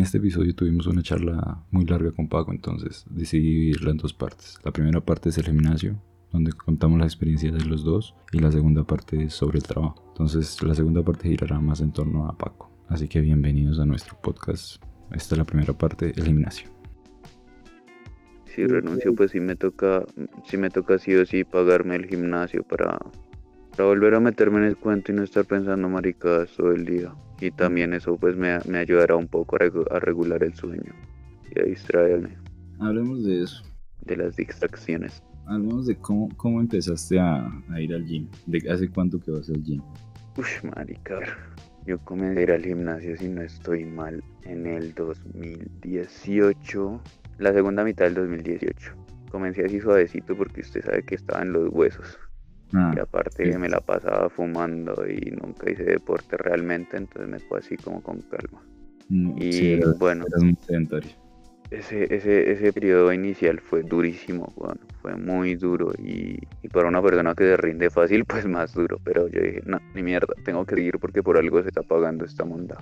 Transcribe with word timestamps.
en 0.00 0.04
este 0.04 0.16
episodio 0.16 0.54
tuvimos 0.54 0.86
una 0.86 1.02
charla 1.02 1.62
muy 1.70 1.84
larga 1.84 2.10
con 2.12 2.26
Paco, 2.26 2.52
entonces 2.52 3.04
decidí 3.10 3.50
dividirla 3.50 3.90
en 3.90 3.98
dos 3.98 4.14
partes. 4.14 4.58
La 4.64 4.70
primera 4.70 5.02
parte 5.02 5.28
es 5.28 5.36
el 5.36 5.44
gimnasio, 5.44 6.00
donde 6.32 6.52
contamos 6.52 6.98
las 6.98 7.08
experiencias 7.08 7.52
de 7.52 7.66
los 7.66 7.84
dos, 7.84 8.14
y 8.32 8.38
la 8.38 8.50
segunda 8.50 8.82
parte 8.82 9.24
es 9.24 9.34
sobre 9.34 9.58
el 9.58 9.62
trabajo. 9.62 10.02
Entonces 10.08 10.62
la 10.62 10.74
segunda 10.74 11.02
parte 11.02 11.28
girará 11.28 11.60
más 11.60 11.82
en 11.82 11.92
torno 11.92 12.26
a 12.26 12.38
Paco. 12.38 12.70
Así 12.88 13.08
que 13.08 13.20
bienvenidos 13.20 13.78
a 13.78 13.84
nuestro 13.84 14.18
podcast. 14.22 14.82
Esta 15.12 15.34
es 15.34 15.38
la 15.38 15.44
primera 15.44 15.74
parte, 15.74 16.14
el 16.16 16.24
gimnasio. 16.24 16.70
Si 18.46 18.66
renuncio, 18.66 19.14
pues 19.14 19.32
sí 19.32 19.40
me 19.40 19.54
toca, 19.54 20.06
sí 20.46 20.56
me 20.56 20.70
toca 20.70 20.98
sí 20.98 21.14
o 21.14 21.26
sí 21.26 21.44
pagarme 21.44 21.96
el 21.96 22.06
gimnasio 22.06 22.62
para, 22.62 22.98
para 23.80 23.88
volver 23.88 24.14
a 24.14 24.20
meterme 24.20 24.58
en 24.58 24.64
el 24.64 24.76
cuento 24.76 25.10
y 25.10 25.14
no 25.14 25.22
estar 25.22 25.46
pensando 25.46 25.88
maricadas 25.88 26.50
todo 26.54 26.72
el 26.72 26.84
día. 26.84 27.14
Y 27.40 27.50
también 27.50 27.94
eso 27.94 28.18
pues 28.18 28.36
me, 28.36 28.58
me 28.68 28.76
ayudará 28.76 29.16
un 29.16 29.26
poco 29.26 29.56
a, 29.56 29.98
regular 30.00 30.44
el 30.44 30.52
sueño 30.52 30.92
y 31.50 31.58
a 31.58 31.64
distraerme. 31.64 32.36
Hablemos 32.78 33.24
de 33.24 33.42
eso. 33.42 33.62
De 34.02 34.18
las 34.18 34.36
distracciones. 34.36 35.22
Hablemos 35.46 35.86
de 35.86 35.96
cómo, 35.96 36.28
cómo 36.36 36.60
empezaste 36.60 37.18
a, 37.18 37.50
a, 37.70 37.80
ir 37.80 37.94
al 37.94 38.04
gym. 38.04 38.28
¿De 38.44 38.70
hace 38.70 38.86
cuánto 38.86 39.18
que 39.18 39.30
vas 39.30 39.48
al 39.48 39.62
gym? 39.62 39.80
Uy, 40.36 40.44
marica. 40.76 41.18
Yo 41.86 41.98
comencé 42.00 42.40
a 42.40 42.42
ir 42.42 42.52
al 42.52 42.62
gimnasio, 42.62 43.16
si 43.16 43.30
no 43.30 43.40
estoy 43.40 43.86
mal, 43.86 44.22
en 44.42 44.66
el 44.66 44.92
2018. 44.92 47.00
La 47.38 47.54
segunda 47.54 47.82
mitad 47.82 48.04
del 48.04 48.16
2018. 48.16 48.94
Comencé 49.30 49.64
así 49.64 49.80
suavecito 49.80 50.36
porque 50.36 50.60
usted 50.60 50.84
sabe 50.84 51.02
que 51.02 51.14
estaba 51.14 51.40
en 51.40 51.54
los 51.54 51.72
huesos. 51.72 52.18
Ah, 52.72 52.92
y 52.96 53.00
aparte 53.00 53.58
me 53.58 53.68
la 53.68 53.80
pasaba 53.80 54.28
fumando 54.28 55.04
y 55.08 55.32
nunca 55.32 55.70
hice 55.70 55.84
deporte 55.84 56.36
realmente, 56.36 56.96
entonces 56.96 57.28
me 57.28 57.38
fue 57.40 57.58
así 57.58 57.76
como 57.76 58.02
con 58.02 58.20
calma. 58.22 58.62
Mm, 59.08 59.32
y 59.40 59.80
bueno, 59.98 60.24
ese, 61.70 62.12
ese, 62.14 62.50
ese 62.50 62.72
periodo 62.72 63.12
inicial 63.12 63.60
fue 63.60 63.82
durísimo, 63.82 64.52
bueno, 64.56 64.80
fue 65.02 65.16
muy 65.16 65.54
duro 65.54 65.92
y, 65.98 66.38
y, 66.62 66.68
para 66.68 66.88
una 66.88 67.02
persona 67.02 67.34
que 67.34 67.44
se 67.44 67.56
rinde 67.56 67.90
fácil, 67.90 68.24
pues 68.24 68.46
más 68.46 68.74
duro, 68.74 68.98
pero 69.04 69.28
yo 69.28 69.40
dije, 69.40 69.62
no, 69.66 69.78
ni 69.94 70.02
mierda, 70.02 70.34
tengo 70.44 70.64
que 70.64 70.76
seguir 70.76 70.98
porque 70.98 71.22
por 71.22 71.38
algo 71.38 71.62
se 71.62 71.68
está 71.68 71.82
pagando 71.82 72.24
esta 72.24 72.44
monda. 72.44 72.76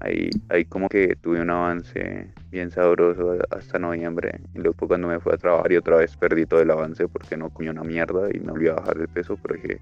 Ahí, 0.00 0.30
ahí 0.48 0.64
como 0.64 0.88
que 0.88 1.16
tuve 1.16 1.40
un 1.40 1.50
avance 1.50 2.28
bien 2.50 2.70
sabroso 2.70 3.38
hasta 3.50 3.78
noviembre. 3.78 4.40
Y 4.54 4.58
luego 4.58 4.86
cuando 4.86 5.08
me 5.08 5.20
fui 5.20 5.32
a 5.32 5.36
trabajar 5.36 5.72
y 5.72 5.76
otra 5.76 5.96
vez 5.96 6.16
perdí 6.16 6.46
todo 6.46 6.60
el 6.60 6.70
avance 6.70 7.08
porque 7.08 7.36
no 7.36 7.50
comí 7.50 7.68
una 7.68 7.84
mierda 7.84 8.28
y 8.32 8.40
me 8.40 8.52
volví 8.52 8.68
a 8.68 8.74
bajar 8.74 8.98
de 8.98 9.08
peso, 9.08 9.38
dije, 9.54 9.80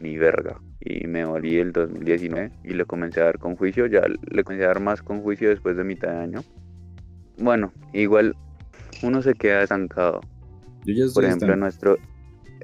ni 0.00 0.16
verga. 0.16 0.60
Y 0.80 1.06
me 1.06 1.24
volví 1.24 1.58
el 1.58 1.72
2019 1.72 2.50
y 2.64 2.74
le 2.74 2.84
comencé 2.84 3.20
a 3.20 3.24
dar 3.24 3.38
con 3.38 3.56
juicio. 3.56 3.86
Ya 3.86 4.02
le 4.30 4.44
comencé 4.44 4.64
a 4.64 4.68
dar 4.68 4.80
más 4.80 5.02
con 5.02 5.22
juicio 5.22 5.48
después 5.48 5.76
de 5.76 5.84
mitad 5.84 6.08
de 6.08 6.18
año. 6.18 6.44
Bueno, 7.38 7.72
igual 7.92 8.36
uno 9.02 9.22
se 9.22 9.34
queda 9.34 9.62
estancado. 9.62 10.20
Por 11.14 11.24
ejemplo, 11.24 11.52
en 11.54 11.60
nuestro, 11.60 11.98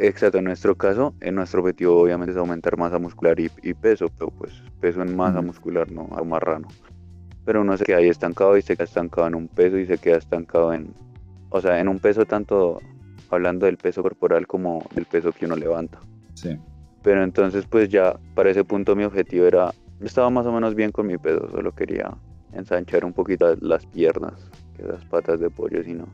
Exacto, 0.03 0.39
en 0.39 0.45
nuestro 0.45 0.75
caso, 0.75 1.15
en 1.21 1.35
nuestro 1.35 1.61
objetivo 1.61 2.01
obviamente 2.01 2.33
es 2.33 2.39
aumentar 2.39 2.79
masa 2.79 2.99
muscular 2.99 3.39
y, 3.39 3.75
peso, 3.75 4.07
pero 4.19 4.31
pues 4.31 4.51
peso 4.81 5.03
en 5.03 5.15
masa 5.15 5.43
muscular, 5.43 5.93
no 5.93 6.09
marrano. 6.25 6.69
Pero 7.45 7.61
uno 7.61 7.77
se 7.77 7.85
queda 7.85 7.99
ahí 7.99 8.09
estancado 8.09 8.57
y 8.57 8.63
se 8.63 8.77
queda 8.77 8.85
estancado 8.85 9.27
en 9.27 9.35
un 9.35 9.49
peso 9.49 9.77
y 9.77 9.85
se 9.85 9.99
queda 9.99 10.17
estancado 10.17 10.73
en, 10.73 10.95
o 11.51 11.61
sea, 11.61 11.81
en 11.81 11.89
un 11.89 11.99
peso 11.99 12.25
tanto 12.25 12.81
hablando 13.29 13.67
del 13.67 13.77
peso 13.77 14.03
corporal 14.03 14.47
como 14.47 14.87
del 14.95 15.05
peso 15.05 15.33
que 15.33 15.45
uno 15.45 15.57
levanta. 15.57 15.99
Sí. 16.33 16.59
Pero 17.03 17.23
entonces 17.23 17.67
pues 17.67 17.91
ya 17.91 18.19
para 18.35 18.51
ese 18.51 18.65
punto 18.65 18.97
mi 18.97 19.05
objetivo 19.05 19.45
era, 19.45 19.75
estaba 20.01 20.31
más 20.31 20.47
o 20.47 20.53
menos 20.53 20.75
bien 20.75 20.93
con 20.93 21.09
mi 21.09 21.19
peso, 21.19 21.47
solo 21.51 21.73
quería 21.73 22.11
ensanchar 22.55 23.05
un 23.05 23.13
poquito 23.13 23.55
las 23.61 23.85
piernas, 23.85 24.33
que 24.79 24.83
las 24.83 25.05
patas 25.05 25.41
de 25.41 25.51
pollo, 25.51 25.85
si 25.85 25.93
no. 25.93 26.07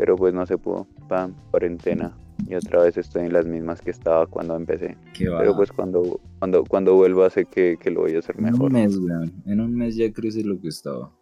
Pero 0.00 0.16
pues 0.16 0.32
no 0.32 0.46
se 0.46 0.56
pudo, 0.56 0.86
pam, 1.10 1.34
cuarentena 1.50 2.16
y 2.48 2.54
otra 2.54 2.84
vez 2.84 2.96
estoy 2.96 3.26
en 3.26 3.34
las 3.34 3.44
mismas 3.44 3.82
que 3.82 3.90
estaba 3.90 4.26
cuando 4.26 4.56
empecé. 4.56 4.96
Pero 5.18 5.54
pues 5.54 5.70
cuando, 5.70 6.18
cuando, 6.38 6.64
cuando 6.64 6.94
vuelva 6.94 7.28
sé 7.28 7.44
que, 7.44 7.76
que, 7.78 7.90
lo 7.90 8.00
voy 8.00 8.14
a 8.14 8.20
hacer 8.20 8.40
mejor. 8.40 8.70
En 8.70 8.76
un 8.76 8.82
mes, 8.82 8.96
weón. 8.96 9.42
En 9.44 9.60
un 9.60 9.76
mes 9.76 9.96
ya 9.96 10.10
crece 10.10 10.42
lo 10.42 10.58
que 10.58 10.68
estaba. 10.68 11.14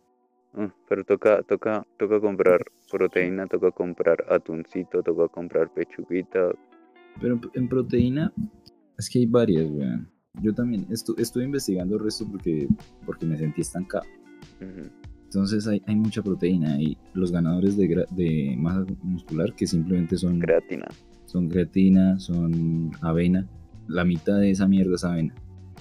Mm, 0.53 0.67
pero 0.89 1.03
toca, 1.03 1.43
toca, 1.43 1.85
toca 1.99 2.21
comprar 2.21 2.61
proteína, 2.89 3.49
toca 3.49 3.73
comprar 3.73 4.25
atuncito, 4.31 5.03
toca 5.03 5.27
comprar 5.27 5.75
pechuguita. 5.75 6.53
Pero 7.21 7.41
en 7.55 7.69
proteína 7.69 8.33
es 8.97 9.11
que 9.11 9.19
hay 9.19 9.27
varias, 9.27 9.69
weón. 9.69 10.09
Yo 10.41 10.55
también 10.55 10.87
estuve 10.89 11.43
investigando 11.43 11.97
el 11.97 12.05
resto 12.05 12.29
porque, 12.31 12.69
porque 13.05 13.27
me 13.27 13.37
sentí 13.37 13.63
estancado. 13.63 14.07
Entonces 15.29 15.67
hay, 15.67 15.83
hay, 15.87 15.95
mucha 15.95 16.23
proteína 16.23 16.81
y 16.81 16.97
los 17.13 17.31
ganadores 17.31 17.77
de, 17.77 18.07
de 18.11 18.57
masa 18.59 18.85
muscular 19.03 19.55
que 19.55 19.67
simplemente 19.67 20.17
son... 20.17 20.41
Creatina 20.41 20.87
son 21.29 21.49
creatina, 21.49 22.19
son 22.19 22.91
avena. 23.03 23.47
La 23.87 24.05
mitad 24.05 24.39
de 24.41 24.51
esa 24.51 24.67
mierda 24.67 24.95
es 24.95 25.05
avena. 25.05 25.35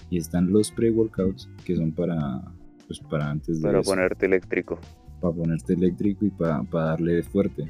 Y 0.09 0.17
están 0.17 0.51
los 0.51 0.71
pre-workouts 0.71 1.49
que 1.65 1.75
son 1.75 1.91
para, 1.91 2.41
pues 2.85 2.99
para 2.99 3.29
antes 3.29 3.61
de. 3.61 3.67
Para 3.67 3.81
ponerte 3.81 4.25
eléctrico. 4.25 4.79
Para 5.21 5.33
ponerte 5.33 5.73
eléctrico 5.73 6.25
y 6.25 6.29
para, 6.29 6.61
darle 6.71 7.23
fuerte. 7.23 7.63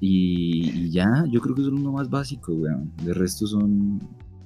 Y, 0.00 0.90
ya, 0.90 1.24
yo 1.30 1.40
creo 1.40 1.54
que 1.54 1.62
es 1.62 1.68
uno 1.68 1.92
más 1.92 2.10
básico, 2.10 2.52
weón. 2.52 2.92
De 3.04 3.14
resto 3.14 3.46
son 3.46 4.00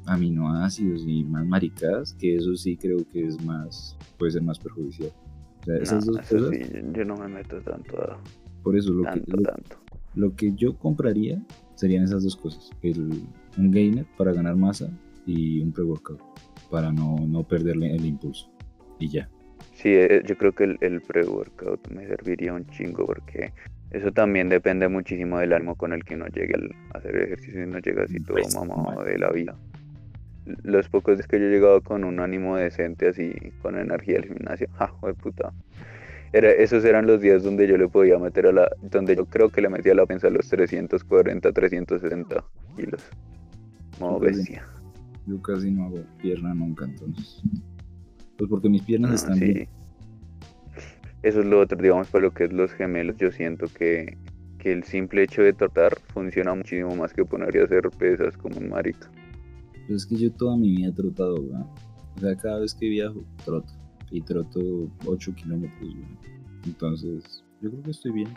aminoácidos 0.06 1.04
y 1.06 1.24
más 1.24 1.46
maricadas, 1.46 2.14
que 2.14 2.36
eso 2.36 2.54
sí 2.54 2.76
creo 2.76 2.98
que 3.12 3.26
es 3.26 3.42
más, 3.44 3.96
puede 4.18 4.32
ser 4.32 4.42
más 4.42 4.58
perjudicial. 4.58 5.10
O 5.60 5.64
sea, 5.64 5.76
esas 5.76 6.06
dos 6.06 6.18
cosas. 6.18 6.50
Sí, 6.50 6.62
yo 6.92 7.04
no 7.04 7.16
me 7.16 7.28
meto 7.28 7.60
tanto 7.60 8.00
a. 8.00 8.18
Por 8.62 8.76
eso 8.76 8.92
lo 8.92 9.04
que. 9.12 9.20
tanto. 9.20 9.76
Lo 10.14 10.34
que 10.34 10.52
yo 10.54 10.76
compraría 10.76 11.40
serían 11.74 12.04
esas 12.04 12.24
dos 12.24 12.36
cosas. 12.36 12.70
El, 12.82 13.22
un 13.56 13.70
gainer 13.70 14.06
para 14.16 14.32
ganar 14.32 14.56
masa 14.56 14.90
y 15.26 15.60
un 15.60 15.72
pre-workout 15.72 16.20
para 16.70 16.92
no, 16.92 17.16
no 17.26 17.46
perderle 17.46 17.94
el 17.94 18.04
impulso. 18.04 18.50
Y 18.98 19.08
ya. 19.08 19.28
Sí, 19.74 19.90
eh, 19.90 20.22
yo 20.26 20.36
creo 20.36 20.52
que 20.52 20.64
el, 20.64 20.78
el 20.80 21.00
pre-workout 21.02 21.88
me 21.90 22.06
serviría 22.06 22.52
un 22.52 22.66
chingo 22.66 23.06
porque 23.06 23.52
eso 23.90 24.12
también 24.12 24.48
depende 24.48 24.88
muchísimo 24.88 25.38
del 25.38 25.52
ánimo 25.52 25.74
con 25.76 25.92
el 25.92 26.04
que 26.04 26.14
uno 26.14 26.26
llegue 26.26 26.54
a 26.92 26.98
hacer 26.98 27.16
ejercicio 27.16 27.62
y 27.62 27.66
no 27.66 27.78
llega 27.78 28.02
así 28.04 28.20
todo 28.20 28.36
pues, 28.36 28.54
mamado 28.54 29.02
de 29.02 29.18
la 29.18 29.30
vida. 29.30 29.56
Los 30.62 30.88
pocos 30.88 31.16
días 31.16 31.26
que 31.26 31.38
yo 31.38 31.46
he 31.46 31.50
llegado 31.50 31.80
con 31.82 32.04
un 32.04 32.20
ánimo 32.20 32.56
decente 32.56 33.08
así, 33.08 33.32
con 33.62 33.78
energía 33.78 34.18
al 34.18 34.24
gimnasio, 34.24 34.68
ja, 34.78 34.92
de 35.02 35.14
puta 35.14 35.52
esos 36.32 36.84
eran 36.84 37.06
los 37.06 37.20
días 37.20 37.42
donde 37.42 37.66
yo 37.66 37.76
le 37.76 37.88
podía 37.88 38.18
meter 38.18 38.46
a 38.46 38.52
la, 38.52 38.68
donde 38.82 39.16
yo 39.16 39.24
creo 39.26 39.48
que 39.48 39.62
le 39.62 39.68
metía 39.68 39.92
a 39.92 39.94
la 39.94 40.06
prensa 40.06 40.28
los 40.30 40.48
340, 40.48 41.52
360 41.52 42.44
kilos. 42.76 43.02
Como 43.98 44.20
bestia. 44.20 44.64
Yo 45.26 45.40
casi 45.42 45.70
no 45.70 45.86
hago 45.86 46.04
pierna 46.20 46.54
nunca 46.54 46.84
entonces. 46.84 47.42
Pues 48.36 48.48
porque 48.48 48.68
mis 48.68 48.82
piernas 48.82 49.14
están 49.14 49.38
bien. 49.40 49.68
Eso 51.22 51.40
es 51.40 51.46
lo 51.46 51.60
otro, 51.60 51.76
digamos, 51.78 52.08
para 52.08 52.24
lo 52.24 52.30
que 52.32 52.44
es 52.44 52.52
los 52.52 52.72
gemelos, 52.72 53.16
yo 53.16 53.32
siento 53.32 53.66
que, 53.76 54.16
que 54.58 54.72
el 54.72 54.84
simple 54.84 55.24
hecho 55.24 55.42
de 55.42 55.52
trotar 55.52 55.98
funciona 56.12 56.54
muchísimo 56.54 56.94
más 56.94 57.12
que 57.12 57.24
poner 57.24 57.56
y 57.56 57.58
hacer 57.58 57.90
pesas 57.98 58.36
como 58.36 58.58
un 58.58 58.68
marica. 58.68 59.10
Pues 59.88 60.02
es 60.02 60.06
que 60.06 60.16
yo 60.16 60.30
toda 60.30 60.56
mi 60.56 60.76
vida 60.76 60.88
he 60.88 60.92
trotado, 60.92 61.36
O 61.36 62.20
sea, 62.20 62.36
cada 62.36 62.60
vez 62.60 62.74
que 62.74 62.88
viajo, 62.88 63.24
troto 63.44 63.72
y 64.10 64.20
troto 64.20 64.90
8 65.06 65.34
kilómetros. 65.34 65.94
Entonces, 66.66 67.42
yo 67.62 67.70
creo 67.70 67.82
que 67.82 67.90
estoy 67.90 68.12
bien. 68.12 68.28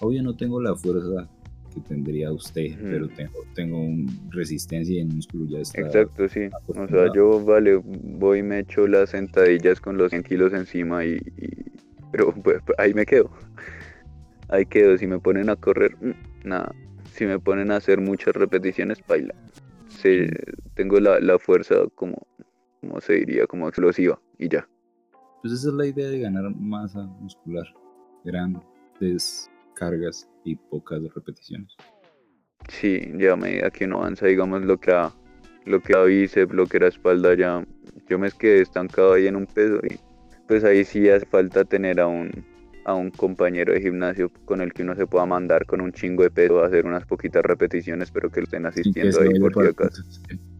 Obvio 0.00 0.22
no 0.22 0.36
tengo 0.36 0.60
la 0.60 0.76
fuerza 0.76 1.28
que 1.72 1.80
tendría 1.80 2.30
usted, 2.32 2.76
pero 2.80 3.08
tengo, 3.08 3.32
tengo 3.54 3.78
un 3.80 4.30
resistencia 4.30 4.96
y 4.96 5.00
el 5.00 5.08
músculo 5.08 5.46
ya 5.48 5.60
está. 5.60 5.80
Exacto, 5.80 6.28
sí. 6.28 6.50
O 6.66 6.86
sea, 6.86 7.10
yo, 7.14 7.42
vale, 7.42 7.76
voy 7.76 8.40
y 8.40 8.42
me 8.42 8.58
echo 8.58 8.86
las 8.86 9.10
sentadillas 9.10 9.80
con 9.80 9.96
los 9.96 10.10
100 10.10 10.22
kilos 10.22 10.52
encima 10.52 11.04
y... 11.04 11.18
pero 12.12 12.34
pues, 12.34 12.58
ahí 12.76 12.92
me 12.92 13.06
quedo. 13.06 13.30
Ahí 14.48 14.66
quedo. 14.66 14.98
Si 14.98 15.06
me 15.06 15.18
ponen 15.18 15.48
a 15.48 15.56
correr, 15.56 15.96
mm, 16.00 16.46
nada. 16.48 16.74
Si 17.12 17.24
me 17.24 17.38
ponen 17.38 17.70
a 17.70 17.76
hacer 17.76 18.00
muchas 18.00 18.34
repeticiones, 18.34 18.98
baila. 19.08 19.34
Sí, 20.04 20.26
tengo 20.74 21.00
la, 21.00 21.18
la 21.18 21.38
fuerza 21.38 21.76
como, 21.94 22.26
como 22.82 23.00
se 23.00 23.14
diría, 23.14 23.46
como 23.46 23.68
explosiva 23.68 24.20
y 24.36 24.50
ya. 24.50 24.68
Pues 25.40 25.54
esa 25.54 25.68
es 25.68 25.74
la 25.74 25.86
idea 25.86 26.06
de 26.10 26.20
ganar 26.20 26.54
masa 26.54 27.04
muscular. 27.20 27.64
Grandes 28.22 29.50
cargas 29.74 30.28
y 30.44 30.56
pocas 30.56 31.00
repeticiones. 31.14 31.74
Sí, 32.68 33.00
ya 33.16 33.32
a 33.32 33.36
medida 33.36 33.70
que 33.70 33.86
uno 33.86 34.00
avanza, 34.00 34.26
digamos, 34.26 34.62
lo 34.66 34.78
que 34.78 34.92
a 34.92 35.10
lo 35.64 35.80
que 35.80 35.96
a 35.96 36.02
bíceps, 36.02 36.52
lo 36.52 36.66
que 36.66 36.76
era 36.76 36.88
espalda, 36.88 37.34
ya 37.34 37.66
yo 38.06 38.18
me 38.18 38.30
quedé 38.30 38.60
estancado 38.60 39.14
ahí 39.14 39.26
en 39.26 39.36
un 39.36 39.46
peso 39.46 39.80
y 39.90 39.98
pues 40.46 40.64
ahí 40.64 40.84
sí 40.84 41.08
hace 41.08 41.24
falta 41.24 41.64
tener 41.64 41.98
a 41.98 42.06
un, 42.06 42.30
a 42.84 42.94
un 42.94 43.10
compañero 43.10 43.72
de 43.72 43.80
gimnasio 43.80 44.30
con 44.44 44.60
el 44.60 44.72
que 44.72 44.82
uno 44.82 44.94
se 44.94 45.06
pueda 45.06 45.24
mandar 45.26 45.64
con 45.66 45.80
un 45.80 45.92
chingo 45.92 46.22
de 46.22 46.30
peso 46.30 46.62
a 46.62 46.66
hacer 46.66 46.86
unas 46.86 47.04
poquitas 47.06 47.42
repeticiones, 47.42 48.10
pero 48.10 48.30
que 48.30 48.40
lo 48.40 48.44
estén 48.44 48.66
asistiendo 48.66 49.20
ahí 49.20 49.38
por 49.40 49.54
si 49.54 49.68
acaso. 49.68 50.02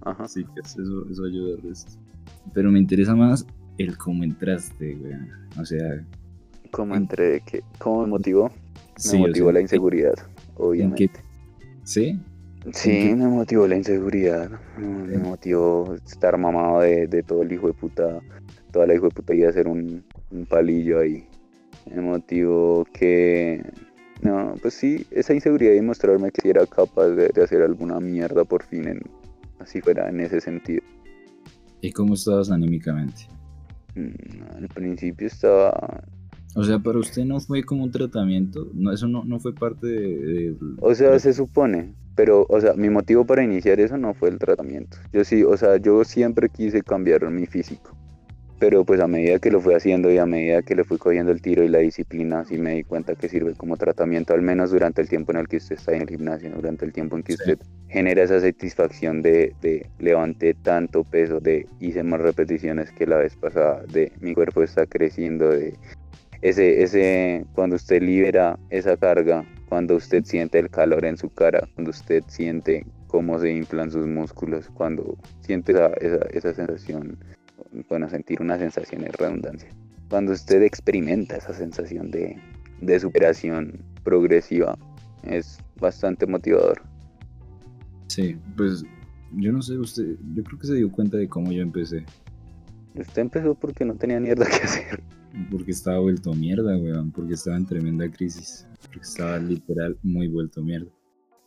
Ajá. 0.02 0.28
Sí, 0.28 0.44
que 0.54 0.60
eso, 0.60 0.80
eso 1.10 1.24
ayuda 1.24 1.58
Pero 2.52 2.70
me 2.70 2.78
interesa 2.78 3.14
más 3.14 3.46
el 3.78 3.96
cómo 3.98 4.24
entraste, 4.24 4.94
güey. 4.94 5.14
O 5.58 5.64
sea, 5.64 6.04
¿Cómo 6.74 6.96
entré 6.96 7.40
qué? 7.46 7.62
¿Cómo 7.78 8.02
me 8.02 8.08
motivó? 8.08 8.50
Me 9.12 9.18
motivó 9.18 9.52
la 9.52 9.60
inseguridad, 9.60 10.14
obviamente. 10.56 11.20
¿Sí? 11.84 12.18
Sí, 12.72 13.14
me 13.14 13.28
motivó 13.28 13.68
la 13.68 13.76
inseguridad. 13.76 14.50
Me 14.78 15.18
motivó 15.18 15.94
estar 15.94 16.36
mamado 16.36 16.80
de, 16.80 17.06
de, 17.06 17.22
todo 17.22 17.42
el 17.42 17.52
hijo 17.52 17.68
de 17.68 17.74
puta. 17.74 18.18
Toda 18.72 18.88
la 18.88 18.94
hijo 18.94 19.04
de 19.04 19.14
puta 19.14 19.34
y 19.34 19.44
hacer 19.44 19.68
un, 19.68 20.02
un 20.32 20.46
palillo 20.46 20.98
ahí. 20.98 21.28
Me 21.90 22.00
motivó 22.00 22.84
que. 22.92 23.64
No, 24.22 24.54
pues 24.62 24.74
sí, 24.74 25.06
esa 25.10 25.34
inseguridad 25.34 25.74
y 25.74 25.82
mostrarme 25.82 26.30
que 26.30 26.48
era 26.48 26.64
capaz 26.66 27.08
de, 27.08 27.28
de 27.28 27.42
hacer 27.42 27.62
alguna 27.62 28.00
mierda 28.00 28.44
por 28.44 28.62
fin, 28.64 28.88
en, 28.88 29.00
así 29.58 29.80
fuera 29.80 30.08
en 30.08 30.20
ese 30.20 30.40
sentido. 30.40 30.82
¿Y 31.82 31.92
cómo 31.92 32.14
estabas 32.14 32.50
anímicamente? 32.50 33.28
Mm, 33.94 34.56
al 34.56 34.68
principio 34.68 35.26
estaba 35.26 36.02
o 36.56 36.62
sea, 36.62 36.78
para 36.78 36.98
usted 36.98 37.24
no 37.24 37.40
fue 37.40 37.64
como 37.64 37.82
un 37.82 37.90
tratamiento, 37.90 38.68
no, 38.74 38.92
eso 38.92 39.08
no, 39.08 39.24
no 39.24 39.40
fue 39.40 39.52
parte 39.52 39.86
de, 39.88 40.56
O 40.80 40.94
sea, 40.94 41.18
se 41.18 41.34
supone, 41.34 41.94
pero, 42.14 42.46
o 42.48 42.60
sea, 42.60 42.74
mi 42.74 42.88
motivo 42.90 43.26
para 43.26 43.42
iniciar 43.42 43.80
eso 43.80 43.96
no 43.96 44.14
fue 44.14 44.28
el 44.28 44.38
tratamiento. 44.38 44.96
Yo 45.12 45.24
sí, 45.24 45.42
o 45.42 45.56
sea, 45.56 45.78
yo 45.78 46.04
siempre 46.04 46.48
quise 46.48 46.82
cambiar 46.82 47.28
mi 47.28 47.46
físico, 47.46 47.96
pero 48.58 48.84
pues 48.84 49.00
a 49.00 49.06
medida 49.06 49.38
que 49.38 49.50
lo 49.50 49.60
fui 49.60 49.74
haciendo 49.74 50.10
y 50.10 50.18
a 50.18 50.26
medida 50.26 50.62
que 50.62 50.74
le 50.74 50.84
fui 50.84 50.98
cogiendo 50.98 51.32
el 51.32 51.42
tiro 51.42 51.64
y 51.64 51.68
la 51.68 51.78
disciplina, 51.78 52.44
sí 52.44 52.58
me 52.58 52.74
di 52.74 52.84
cuenta 52.84 53.14
que 53.14 53.28
sirve 53.28 53.54
como 53.54 53.76
tratamiento, 53.76 54.34
al 54.34 54.42
menos 54.42 54.70
durante 54.70 55.02
el 55.02 55.08
tiempo 55.08 55.32
en 55.32 55.38
el 55.38 55.48
que 55.48 55.58
usted 55.58 55.76
está 55.76 55.92
en 55.92 56.02
el 56.02 56.08
gimnasio, 56.08 56.50
durante 56.50 56.84
el 56.84 56.92
tiempo 56.92 57.16
en 57.16 57.22
que 57.22 57.34
usted 57.34 57.58
genera 57.88 58.22
esa 58.22 58.40
satisfacción 58.40 59.22
de, 59.22 59.54
de 59.60 59.86
levanté 59.98 60.54
tanto 60.54 61.04
peso, 61.04 61.40
de 61.40 61.66
hice 61.80 62.02
más 62.02 62.20
repeticiones 62.20 62.90
que 62.92 63.06
la 63.06 63.16
vez 63.16 63.36
pasada, 63.36 63.82
de 63.92 64.12
mi 64.20 64.34
cuerpo 64.34 64.62
está 64.62 64.86
creciendo, 64.86 65.50
de 65.50 65.74
ese, 66.44 66.82
ese, 66.82 67.46
cuando 67.54 67.76
usted 67.76 68.02
libera 68.02 68.58
esa 68.68 68.98
carga, 68.98 69.46
cuando 69.68 69.96
usted 69.96 70.24
siente 70.24 70.58
el 70.58 70.68
calor 70.68 71.06
en 71.06 71.16
su 71.16 71.30
cara, 71.30 71.66
cuando 71.74 71.90
usted 71.90 72.22
siente 72.26 72.84
cómo 73.06 73.38
se 73.38 73.50
inflan 73.50 73.90
sus 73.90 74.06
músculos, 74.06 74.68
cuando 74.74 75.16
siente 75.40 75.72
esa, 75.72 75.86
esa, 76.30 76.52
sensación, 76.52 77.16
bueno, 77.88 78.08
sentir 78.08 78.40
una 78.40 78.58
sensación 78.58 79.02
de 79.02 79.12
redundancia, 79.12 79.68
cuando 80.08 80.32
usted 80.32 80.62
experimenta 80.62 81.36
esa 81.36 81.54
sensación 81.54 82.10
de, 82.10 82.38
de 82.80 83.00
superación 83.00 83.80
progresiva, 84.02 84.78
es 85.22 85.58
bastante 85.80 86.26
motivador. 86.26 86.82
Sí, 88.08 88.36
pues 88.56 88.84
yo 89.32 89.52
no 89.52 89.62
sé, 89.62 89.78
usted, 89.78 90.16
yo 90.34 90.44
creo 90.44 90.58
que 90.58 90.66
se 90.66 90.74
dio 90.74 90.92
cuenta 90.92 91.16
de 91.16 91.28
cómo 91.28 91.50
yo 91.52 91.62
empecé. 91.62 92.04
Usted 92.94 93.22
empezó 93.22 93.54
porque 93.54 93.84
no 93.84 93.94
tenía 93.94 94.20
mierda 94.20 94.46
que 94.46 94.64
hacer 94.64 95.02
porque 95.50 95.72
estaba 95.72 95.98
vuelto 95.98 96.32
mierda, 96.34 96.76
weón, 96.76 97.10
porque 97.10 97.34
estaba 97.34 97.56
en 97.56 97.66
tremenda 97.66 98.08
crisis, 98.10 98.66
porque 98.80 99.00
estaba 99.00 99.38
literal 99.38 99.98
muy 100.02 100.28
vuelto 100.28 100.62
mierda. 100.62 100.90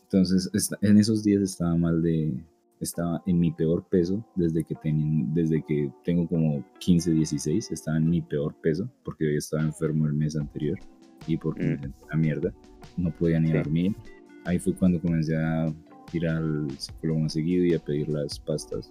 Entonces, 0.04 0.50
en 0.82 0.98
esos 0.98 1.24
días 1.24 1.42
estaba 1.42 1.76
mal 1.76 2.02
de, 2.02 2.34
estaba 2.80 3.22
en 3.26 3.40
mi 3.40 3.52
peor 3.52 3.88
peso 3.90 4.24
desde 4.36 4.64
que, 4.64 4.76
desde 5.34 5.64
que 5.64 5.92
tengo 6.04 6.28
como 6.28 6.64
15, 6.80 7.12
16, 7.12 7.72
estaba 7.72 7.98
en 7.98 8.10
mi 8.10 8.22
peor 8.22 8.56
peso, 8.62 8.90
porque 9.04 9.26
yo 9.26 9.38
estaba 9.38 9.64
enfermo 9.64 10.06
el 10.06 10.14
mes 10.14 10.36
anterior 10.36 10.78
y 11.28 11.38
porque 11.38 11.64
mm. 11.64 11.82
me 11.82 11.94
la 12.10 12.18
mierda, 12.18 12.54
no 12.98 13.12
podía 13.12 13.40
ni 13.40 13.52
dormir. 13.52 13.96
Ahí 14.46 14.60
fue 14.60 14.74
cuando 14.74 15.02
comencé 15.02 15.36
a 15.36 15.74
ir 16.14 16.28
al 16.28 16.70
psicólogo 16.78 17.22
más 17.22 17.34
seguido 17.34 17.66
y 17.66 17.74
a 17.74 17.80
pedir 17.80 18.08
las 18.10 18.40
pastas 18.40 18.90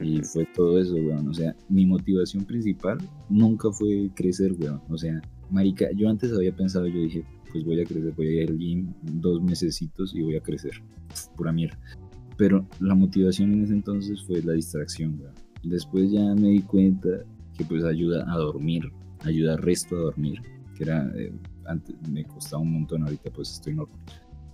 y 0.00 0.22
fue 0.22 0.46
todo 0.54 0.78
eso, 0.78 0.94
weón. 0.94 1.28
O 1.28 1.34
sea, 1.34 1.54
mi 1.68 1.84
motivación 1.86 2.44
principal 2.44 2.98
nunca 3.28 3.70
fue 3.72 4.10
crecer, 4.14 4.52
weón. 4.58 4.80
O 4.88 4.96
sea, 4.96 5.20
marica, 5.50 5.86
yo 5.96 6.08
antes 6.08 6.32
había 6.32 6.54
pensado, 6.54 6.86
yo 6.86 7.00
dije, 7.00 7.24
pues 7.50 7.64
voy 7.64 7.80
a 7.80 7.84
crecer, 7.84 8.12
voy 8.12 8.28
a 8.28 8.42
ir 8.42 8.50
al 8.50 8.58
gym 8.58 8.92
dos 9.02 9.42
mesecitos 9.42 10.14
y 10.14 10.22
voy 10.22 10.36
a 10.36 10.40
crecer. 10.40 10.72
Pura 11.36 11.52
mierda. 11.52 11.78
Pero 12.40 12.66
la 12.80 12.94
motivación 12.94 13.52
en 13.52 13.64
ese 13.64 13.74
entonces 13.74 14.24
fue 14.26 14.42
la 14.42 14.54
distracción, 14.54 15.20
weón. 15.20 15.34
Después 15.62 16.10
ya 16.10 16.34
me 16.34 16.48
di 16.48 16.62
cuenta 16.62 17.10
que 17.56 17.66
pues 17.66 17.84
ayuda 17.84 18.24
a 18.32 18.38
dormir, 18.38 18.90
ayuda 19.24 19.52
al 19.52 19.58
resto 19.58 19.94
a 19.94 20.00
dormir, 20.00 20.40
que 20.74 20.84
era, 20.84 21.06
eh, 21.16 21.34
antes 21.66 21.94
me 22.08 22.24
costaba 22.24 22.62
un 22.62 22.72
montón, 22.72 23.02
ahorita 23.02 23.30
pues 23.30 23.50
estoy 23.52 23.74
normal 23.74 24.00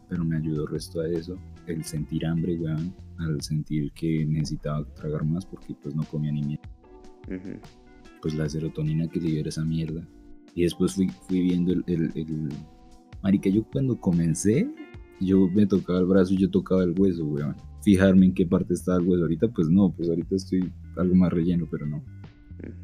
pero 0.09 0.25
me 0.25 0.37
ayudó 0.37 0.63
el 0.63 0.69
resto 0.69 1.01
a 1.01 1.09
eso, 1.09 1.39
el 1.67 1.85
sentir 1.85 2.27
hambre, 2.27 2.57
weón, 2.57 2.93
al 3.19 3.41
sentir 3.41 3.93
que 3.93 4.25
necesitaba 4.27 4.85
tragar 4.95 5.25
más 5.25 5.45
porque 5.47 5.75
pues 5.81 5.95
no 5.95 6.03
comía 6.05 6.33
ni 6.33 6.43
mierda. 6.43 6.69
Pues 8.21 8.35
la 8.35 8.49
serotonina 8.49 9.09
que 9.09 9.21
libera 9.21 9.49
esa 9.49 9.65
mierda. 9.65 10.07
Y 10.55 10.63
después 10.63 10.95
fui, 10.95 11.09
fui 11.29 11.41
viendo 11.43 11.73
el, 11.73 11.85
el, 11.87 12.13
el... 12.15 12.49
Marica, 13.23 13.49
yo 13.49 13.65
cuando 13.65 14.01
comencé, 14.01 14.69
yo 15.21 15.49
me 15.49 15.67
tocaba 15.67 16.01
el 16.01 16.07
brazo 16.07 16.35
y 16.35 16.39
yo 16.39 16.51
tocaba 16.51 16.83
el 16.83 16.99
hueso, 16.99 17.25
weón. 17.25 17.57
Fijarme 17.87 18.27
en 18.27 18.35
qué 18.35 18.45
parte 18.45 18.75
estaba 18.75 18.99
el 18.99 19.07
hueso. 19.07 19.23
Ahorita 19.23 19.47
pues 19.47 19.69
no, 19.69 19.93
pues 19.93 20.09
ahorita 20.09 20.35
estoy 20.35 20.73
algo 20.97 21.15
más 21.15 21.33
relleno, 21.33 21.69
pero 21.71 21.87
no. 21.87 22.03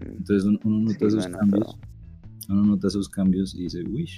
Entonces 0.01 0.45
uno, 0.45 0.61
nota 0.63 1.07
esos 1.09 1.27
cambios. 1.27 1.77
Uno 2.49 2.63
nota 2.63 2.87
esos 2.87 3.09
cambios 3.09 3.53
y 3.57 3.65
dice, 3.65 3.83
uy, 3.83 4.09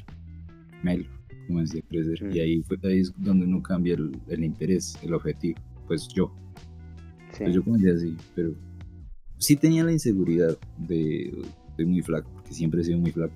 melo 0.83 1.07
como 1.47 1.61
decía, 1.61 1.81
crecer. 1.89 2.35
Y 2.35 2.41
ahí, 2.41 2.63
fue, 2.65 2.79
ahí 2.83 3.01
es 3.01 3.15
donde 3.17 3.47
uno 3.47 3.63
cambia 3.63 3.95
el, 3.95 4.13
el 4.29 4.45
interés, 4.45 4.99
el 5.03 5.15
objetivo. 5.15 5.59
Pues 5.87 6.07
yo. 6.09 6.31
Pues 7.39 7.55
yo 7.55 7.65
comencé 7.65 7.91
así, 7.91 8.17
pero 8.35 8.55
sí 9.39 9.57
tenía 9.57 9.85
la 9.85 9.93
inseguridad 9.93 10.59
de, 10.87 11.35
de 11.79 11.87
muy 11.87 12.03
flaco, 12.03 12.31
porque 12.35 12.53
siempre 12.53 12.83
he 12.83 12.85
sido 12.85 12.99
muy 12.99 13.11
flaco. 13.11 13.35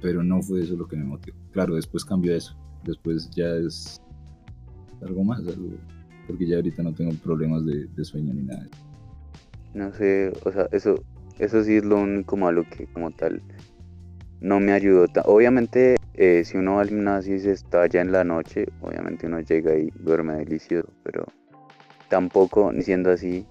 Pero 0.00 0.22
no 0.22 0.40
fue 0.42 0.60
eso 0.60 0.76
lo 0.76 0.86
que 0.86 0.96
me 0.96 1.04
motivó. 1.04 1.36
Claro, 1.50 1.74
después 1.74 2.04
cambió 2.04 2.36
eso. 2.36 2.56
Después 2.84 3.28
ya 3.30 3.48
es 3.56 4.00
algo 5.02 5.24
más, 5.24 5.40
algo, 5.40 5.76
porque 6.28 6.46
ya 6.46 6.56
ahorita 6.56 6.82
no 6.84 6.94
tengo 6.94 7.12
problemas 7.24 7.66
de, 7.66 7.86
de 7.86 8.04
sueño 8.04 8.32
ni 8.34 8.42
nada. 8.42 8.68
No 9.74 9.92
sé, 9.92 10.32
o 10.44 10.52
sea, 10.52 10.68
eso, 10.70 11.02
eso 11.38 11.64
sí 11.64 11.76
es 11.76 11.84
lo 11.84 12.00
único 12.00 12.36
malo 12.36 12.64
que 12.70 12.86
como 12.86 13.10
tal 13.10 13.42
no 14.40 14.60
me 14.60 14.72
ayudó. 14.72 15.06
Obviamente 15.24 15.96
eh, 16.14 16.42
si 16.44 16.56
uno 16.56 16.74
va 16.74 16.82
al 16.82 16.88
gimnasio 16.88 17.36
y 17.36 17.38
se 17.38 17.52
estalla 17.52 18.00
en 18.00 18.10
la 18.10 18.24
noche, 18.24 18.66
obviamente 18.80 19.26
uno 19.26 19.40
llega 19.40 19.76
y 19.78 19.88
duerme 20.00 20.36
delicioso, 20.36 20.88
pero 21.04 21.24
tampoco, 22.08 22.72
siendo 22.80 23.12
así, 23.12 23.46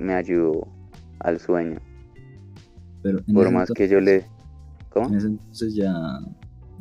me 0.00 0.14
ayudó 0.14 0.66
al 1.20 1.38
sueño. 1.38 1.78
Pero 3.02 3.20
Por 3.32 3.52
más 3.52 3.70
que 3.70 3.88
yo 3.88 4.00
le... 4.00 4.24
¿Cómo? 4.90 5.08
En 5.08 5.14
ese 5.14 5.26
entonces 5.28 5.74
ya, 5.76 5.92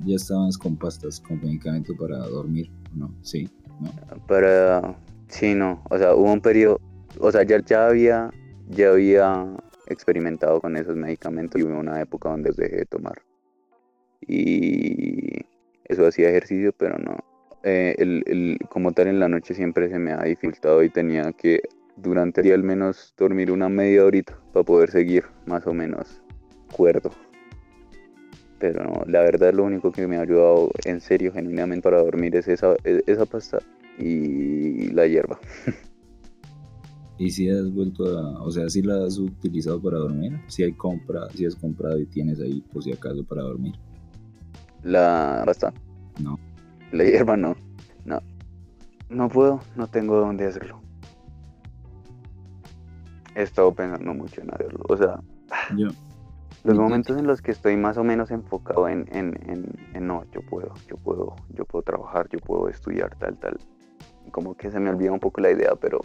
ya 0.06 0.16
estabas 0.16 0.58
con 0.58 0.76
pastas, 0.76 1.20
con 1.20 1.40
medicamento 1.40 1.96
para 1.96 2.18
dormir, 2.18 2.72
¿no? 2.96 3.14
Sí, 3.22 3.48
¿no? 3.80 3.92
Para... 4.28 4.98
Sí, 5.28 5.56
no. 5.56 5.84
O 5.90 5.98
sea, 5.98 6.16
hubo 6.16 6.32
un 6.32 6.42
periodo... 6.42 6.80
O 7.20 7.32
sea, 7.32 7.44
ya, 7.44 7.60
ya 7.66 7.88
había... 7.88 8.32
Ya 8.70 8.90
había 8.90 9.46
experimentado 9.88 10.60
con 10.60 10.76
esos 10.76 10.96
medicamentos 10.98 11.62
y 11.62 11.64
hubo 11.64 11.80
una 11.80 12.02
época 12.02 12.30
donde 12.30 12.52
dejé 12.52 12.76
de 12.78 12.86
tomar 12.86 13.22
y 14.22 15.46
eso 15.86 16.06
hacía 16.06 16.30
ejercicio, 16.30 16.74
pero 16.78 16.98
no. 16.98 17.18
Eh, 17.64 17.96
el, 17.98 18.58
como 18.70 18.92
tal 18.92 19.08
en 19.08 19.20
la 19.20 19.28
noche 19.28 19.54
siempre 19.54 19.90
se 19.90 20.00
me 20.00 20.12
ha 20.12 20.24
dificultado 20.24 20.84
y 20.84 20.90
tenía 20.90 21.32
que 21.34 21.62
durante 21.96 22.42
el 22.42 22.46
día 22.46 22.56
al 22.56 22.64
menos 22.64 23.14
dormir 23.18 23.52
una 23.52 23.68
media 23.68 24.06
horita 24.06 24.38
para 24.54 24.64
poder 24.64 24.92
seguir 24.92 25.26
más 25.46 25.66
o 25.66 25.74
menos 25.74 26.22
cuerdo. 26.72 27.12
Pero 28.60 29.04
la 29.08 29.22
verdad 29.22 29.54
lo 29.54 29.64
único 29.64 29.92
que 29.92 30.08
me 30.08 30.18
ha 30.18 30.22
ayudado 30.22 30.72
en 30.86 31.00
serio, 31.00 31.32
genuinamente 31.32 31.84
para 31.84 32.02
dormir 32.02 32.36
es 32.36 32.48
esa, 32.48 32.76
e, 32.84 33.04
esa 33.06 33.26
pasta 33.26 33.60
y 33.98 34.90
la 34.92 35.08
hierba. 35.08 35.40
¿Y 37.20 37.32
si 37.32 37.50
has 37.50 37.74
vuelto 37.74 38.06
a, 38.06 38.44
o 38.44 38.52
sea, 38.52 38.70
si 38.70 38.84
la 38.84 39.04
has 39.04 39.18
utilizado 39.18 39.82
para 39.82 39.98
dormir? 39.98 40.40
Si 40.48 40.64
hay 40.64 40.74
compra, 40.74 41.28
si 41.34 41.46
has 41.46 41.56
comprado 41.56 41.98
y 42.00 42.06
tienes 42.06 42.40
ahí 42.40 42.62
por 42.72 42.84
si 42.84 42.92
acaso 42.92 43.24
para 43.24 43.42
dormir. 43.42 43.74
La 44.84 45.42
pasta. 45.46 45.74
No. 46.22 46.40
La 46.92 47.04
hierba 47.04 47.36
no. 47.36 47.56
No. 48.06 48.22
No 49.10 49.30
puedo, 49.30 49.62
no 49.76 49.88
tengo 49.88 50.20
dónde 50.20 50.46
hacerlo. 50.46 50.80
He 53.36 53.42
estado 53.42 53.74
pensando 53.74 54.14
mucho 54.14 54.42
en 54.42 54.54
hacerlo. 54.54 54.84
O 54.88 54.96
sea, 54.96 55.20
yo. 55.76 55.88
Los 56.64 56.78
momentos 56.78 57.18
en 57.18 57.26
los 57.26 57.42
que 57.42 57.52
estoy 57.52 57.78
más 57.78 57.98
o 57.98 58.04
menos 58.04 58.30
enfocado 58.30 58.90
en, 58.90 59.08
en, 59.12 59.34
en, 59.94 60.08
no, 60.08 60.26
yo 60.32 60.42
puedo, 60.42 60.74
yo 60.90 60.98
puedo, 60.98 61.36
yo 61.54 61.66
puedo 61.66 61.82
trabajar, 61.82 62.28
yo 62.30 62.40
puedo 62.40 62.68
estudiar, 62.68 63.16
tal, 63.18 63.38
tal. 63.38 63.58
Como 64.32 64.56
que 64.56 64.72
se 64.72 64.80
me 64.80 64.90
olvida 64.90 65.12
un 65.12 65.20
poco 65.20 65.42
la 65.42 65.52
idea, 65.52 65.76
pero 65.80 66.02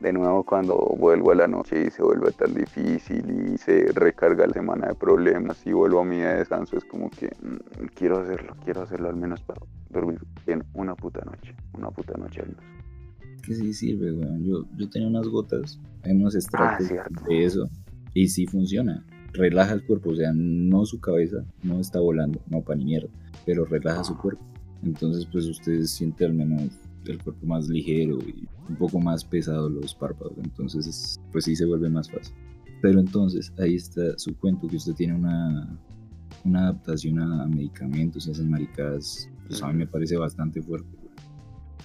de 0.00 0.12
nuevo 0.12 0.44
cuando 0.44 0.76
vuelvo 0.98 1.32
a 1.32 1.34
la 1.34 1.48
noche 1.48 1.86
y 1.86 1.90
se 1.90 2.02
vuelve 2.02 2.30
tan 2.32 2.52
difícil 2.54 3.24
y 3.30 3.58
se 3.58 3.92
recarga 3.94 4.46
la 4.46 4.52
semana 4.52 4.88
de 4.88 4.94
problemas 4.94 5.66
y 5.66 5.72
vuelvo 5.72 6.00
a 6.00 6.04
mi 6.04 6.18
descanso, 6.18 6.76
es 6.76 6.84
como 6.84 7.08
que 7.10 7.28
mm, 7.28 7.86
quiero 7.94 8.18
hacerlo, 8.18 8.54
quiero 8.64 8.82
hacerlo 8.82 9.08
al 9.08 9.16
menos 9.16 9.40
para 9.42 9.60
dormir 9.88 10.20
bien 10.46 10.62
una 10.74 10.94
puta 10.94 11.24
noche, 11.24 11.54
una 11.72 11.90
puta 11.90 12.14
noche 12.18 12.42
al 12.42 12.48
menos. 12.48 12.64
Que 13.42 13.54
sí 13.54 13.72
sirve, 13.72 14.12
weón. 14.12 14.44
Yo, 14.44 14.64
yo 14.76 14.90
tenía 14.90 15.08
unas 15.08 15.28
gotas, 15.28 15.80
unos 16.04 16.34
extractos 16.34 16.90
ah, 16.92 17.06
de 17.28 17.44
eso 17.44 17.68
y 18.12 18.28
sí 18.28 18.46
funciona, 18.46 19.04
relaja 19.32 19.72
el 19.72 19.84
cuerpo, 19.84 20.10
o 20.10 20.16
sea, 20.16 20.32
no 20.34 20.84
su 20.84 21.00
cabeza 21.00 21.44
no 21.62 21.80
está 21.80 22.00
volando, 22.00 22.40
no 22.48 22.62
para 22.62 22.78
ni 22.78 22.86
mierda, 22.86 23.08
pero 23.44 23.64
relaja 23.64 24.02
su 24.04 24.16
cuerpo. 24.16 24.42
Entonces, 24.82 25.26
pues 25.26 25.46
usted 25.46 25.82
siente 25.82 26.24
al 26.24 26.34
menos 26.34 26.70
el 27.12 27.22
cuerpo 27.22 27.46
más 27.46 27.68
ligero 27.68 28.18
y 28.26 28.46
un 28.68 28.76
poco 28.76 29.00
más 29.00 29.24
pesado 29.24 29.68
los 29.68 29.94
párpados, 29.94 30.34
entonces 30.38 31.18
pues 31.32 31.44
sí 31.44 31.56
se 31.56 31.66
vuelve 31.66 31.88
más 31.88 32.10
fácil. 32.10 32.34
Pero 32.82 33.00
entonces 33.00 33.52
ahí 33.58 33.76
está 33.76 34.18
su 34.18 34.36
cuento, 34.38 34.68
que 34.68 34.76
usted 34.76 34.94
tiene 34.94 35.14
una, 35.14 35.78
una 36.44 36.68
adaptación 36.68 37.20
a 37.20 37.46
medicamentos 37.46 38.26
y 38.26 38.30
esas 38.30 38.46
maricadas, 38.46 39.28
pues 39.46 39.62
a 39.62 39.68
mí 39.68 39.74
me 39.74 39.86
parece 39.86 40.16
bastante 40.16 40.62
fuerte. 40.62 40.88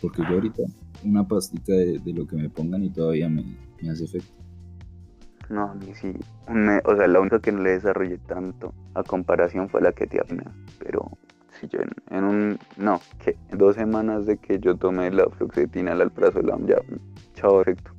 Porque 0.01 0.21
yo 0.23 0.35
ahorita 0.35 0.63
una 1.03 1.27
pastita 1.27 1.73
de, 1.73 2.01
lo 2.13 2.25
que 2.27 2.35
me 2.35 2.49
pongan 2.49 2.83
y 2.83 2.89
todavía 2.89 3.29
me, 3.29 3.43
me 3.81 3.89
hace 3.89 4.05
efecto. 4.05 4.33
No, 5.49 5.75
ni 5.75 5.93
si. 5.95 6.13
o 6.85 6.95
sea, 6.95 7.07
la 7.07 7.19
única 7.19 7.39
que 7.39 7.51
no 7.51 7.61
le 7.61 7.71
desarrollé 7.71 8.17
tanto 8.19 8.73
a 8.93 9.03
comparación 9.03 9.67
fue 9.69 9.81
la 9.81 9.91
que 9.91 10.07
te 10.07 10.21
Pero 10.79 11.17
si 11.61 11.67
yo 11.67 11.79
en, 12.09 12.23
un. 12.23 12.59
No, 12.77 12.99
que 13.23 13.37
dos 13.55 13.75
semanas 13.75 14.25
de 14.25 14.37
que 14.37 14.59
yo 14.59 14.75
tomé 14.75 15.11
la 15.11 15.29
fluoxetina, 15.29 15.93
el 15.93 16.01
alprazolam, 16.01 16.65
ya. 16.65 16.77
Chao, 17.35 17.61
efecto. 17.61 17.91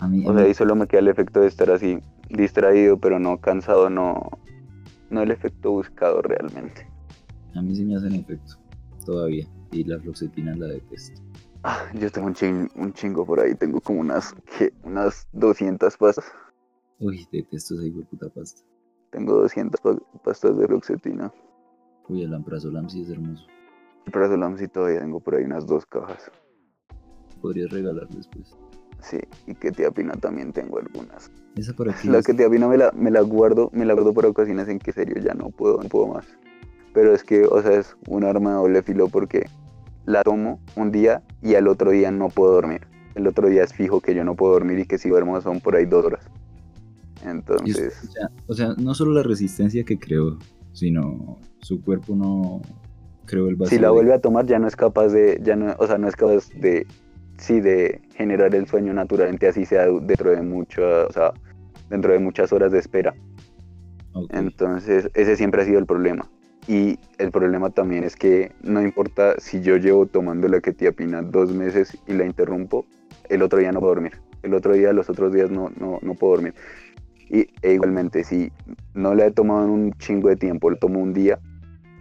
A 0.00 0.08
mí, 0.08 0.24
o 0.26 0.34
sea, 0.34 0.44
ahí 0.44 0.54
solo 0.54 0.74
me 0.74 0.86
queda 0.86 1.00
el 1.00 1.08
efecto 1.08 1.40
de 1.40 1.46
estar 1.46 1.70
así, 1.70 1.98
distraído, 2.28 2.98
pero 2.98 3.18
no 3.18 3.40
cansado, 3.40 3.88
no. 3.88 4.30
No 5.10 5.22
el 5.22 5.30
efecto 5.30 5.70
buscado 5.70 6.22
realmente. 6.22 6.88
A 7.54 7.62
mí 7.62 7.74
sí 7.76 7.84
me 7.84 7.96
hacen 7.96 8.14
efecto, 8.14 8.56
todavía. 9.04 9.46
Y 9.70 9.84
la 9.84 9.98
fluoxetina 10.00 10.56
la 10.56 10.66
detesto. 10.66 11.22
Ah, 11.64 11.84
yo 11.94 12.10
tengo 12.10 12.26
un, 12.26 12.70
un 12.74 12.92
chingo 12.92 13.24
por 13.24 13.38
ahí, 13.38 13.54
tengo 13.54 13.80
como 13.80 14.00
unas, 14.00 14.34
¿qué? 14.58 14.72
Unas 14.82 15.28
200 15.32 15.96
pastas. 15.96 16.24
Uy, 16.98 17.26
detesto 17.30 17.80
esa 17.80 18.08
puta 18.10 18.28
pasta. 18.30 18.62
Tengo 19.10 19.34
200 19.34 19.80
pastas 20.24 20.56
de 20.56 20.66
roxetina. 20.66 21.32
Uy, 22.08 22.22
el 22.22 22.34
Amprazolam 22.34 22.88
sí 22.88 23.02
es 23.02 23.10
hermoso. 23.10 23.44
El 23.46 24.08
Amprazolam 24.08 24.58
sí 24.58 24.68
todavía 24.68 25.00
tengo 25.00 25.20
por 25.20 25.34
ahí 25.34 25.44
unas 25.44 25.66
dos 25.66 25.86
cajas. 25.86 26.30
Podrías 27.40 27.70
regalar 27.70 28.08
después. 28.08 28.54
Sí, 29.00 29.18
y 29.46 29.54
que 29.54 29.72
tiapina 29.72 30.14
también 30.14 30.52
tengo 30.52 30.78
algunas. 30.78 31.30
Esa 31.56 31.72
por 31.74 31.90
aquí. 31.90 32.08
La 32.08 32.22
que 32.22 32.34
tiapina 32.34 32.68
me 32.68 32.78
la, 32.78 32.92
me 32.92 33.10
la 33.10 33.20
guardo, 33.20 33.70
me 33.72 33.84
la 33.84 33.94
guardo 33.94 34.14
para 34.14 34.28
ocasiones 34.28 34.68
en 34.68 34.78
que 34.78 34.92
serio 34.92 35.16
ya 35.22 35.34
no 35.34 35.50
puedo, 35.50 35.82
no 35.82 35.88
puedo 35.88 36.08
más. 36.08 36.26
Pero 36.94 37.14
es 37.14 37.24
que, 37.24 37.44
o 37.44 37.62
sea, 37.62 37.72
es 37.72 37.96
un 38.06 38.24
arma 38.24 38.50
de 38.50 38.56
doble 38.56 38.82
filo 38.82 39.08
porque 39.08 39.46
la 40.04 40.22
tomo 40.22 40.60
un 40.76 40.92
día 40.92 41.22
y 41.40 41.54
al 41.54 41.68
otro 41.68 41.90
día 41.90 42.10
no 42.10 42.28
puedo 42.28 42.52
dormir. 42.52 42.86
El 43.14 43.26
otro 43.26 43.48
día 43.48 43.64
es 43.64 43.72
fijo 43.72 44.00
que 44.00 44.14
yo 44.14 44.24
no 44.24 44.34
puedo 44.34 44.52
dormir 44.54 44.78
y 44.78 44.86
que 44.86 44.98
si 44.98 45.08
duermo 45.08 45.40
son 45.40 45.60
por 45.60 45.76
ahí 45.76 45.84
dos 45.84 46.04
horas. 46.04 46.24
Entonces. 47.24 48.10
O 48.46 48.54
sea, 48.54 48.74
no 48.78 48.94
solo 48.94 49.12
la 49.12 49.22
resistencia 49.22 49.84
que 49.84 49.98
creó, 49.98 50.38
sino 50.72 51.38
su 51.60 51.82
cuerpo 51.82 52.14
no 52.14 52.62
creó 53.26 53.48
el. 53.48 53.56
Si 53.66 53.78
la 53.78 53.90
vuelve 53.90 54.14
a 54.14 54.20
tomar, 54.20 54.46
ya 54.46 54.58
no 54.58 54.66
es 54.66 54.76
capaz 54.76 55.08
de. 55.08 55.40
ya 55.42 55.56
no, 55.56 55.74
O 55.78 55.86
sea, 55.86 55.98
no 55.98 56.08
es 56.08 56.16
capaz 56.16 56.48
de. 56.54 56.86
Sí, 57.38 57.60
de 57.60 58.00
generar 58.14 58.54
el 58.54 58.68
sueño 58.68 58.92
naturalmente, 58.92 59.48
así 59.48 59.64
sea 59.64 59.86
dentro 59.86 60.30
de 60.30 60.42
mucho, 60.42 60.82
o 61.08 61.12
sea, 61.12 61.32
dentro 61.90 62.12
de 62.12 62.20
muchas 62.20 62.52
horas 62.52 62.70
de 62.70 62.78
espera. 62.78 63.14
Entonces, 64.30 65.10
ese 65.14 65.36
siempre 65.36 65.62
ha 65.62 65.64
sido 65.64 65.78
el 65.78 65.86
problema. 65.86 66.28
Y 66.68 66.98
el 67.18 67.32
problema 67.32 67.70
también 67.70 68.04
es 68.04 68.14
que 68.14 68.52
no 68.62 68.80
importa 68.82 69.34
si 69.38 69.60
yo 69.62 69.76
llevo 69.76 70.06
tomando 70.06 70.46
la 70.46 70.60
ketiapina 70.60 71.22
dos 71.22 71.52
meses 71.52 71.98
y 72.06 72.12
la 72.12 72.24
interrumpo, 72.24 72.86
el 73.28 73.42
otro 73.42 73.58
día 73.58 73.72
no 73.72 73.80
puedo 73.80 73.94
dormir. 73.94 74.12
El 74.42 74.54
otro 74.54 74.74
día, 74.74 74.92
los 74.92 75.08
otros 75.10 75.32
días 75.32 75.50
no, 75.50 75.70
no, 75.76 75.98
no 76.02 76.14
puedo 76.14 76.34
dormir. 76.34 76.54
Y 77.32 77.46
e 77.62 77.72
igualmente, 77.72 78.24
si 78.24 78.52
no 78.92 79.14
la 79.14 79.26
he 79.26 79.30
tomado 79.30 79.64
en 79.64 79.70
un 79.70 79.92
chingo 79.94 80.28
de 80.28 80.36
tiempo, 80.36 80.68
lo 80.68 80.76
tomo 80.76 81.00
un 81.00 81.14
día, 81.14 81.40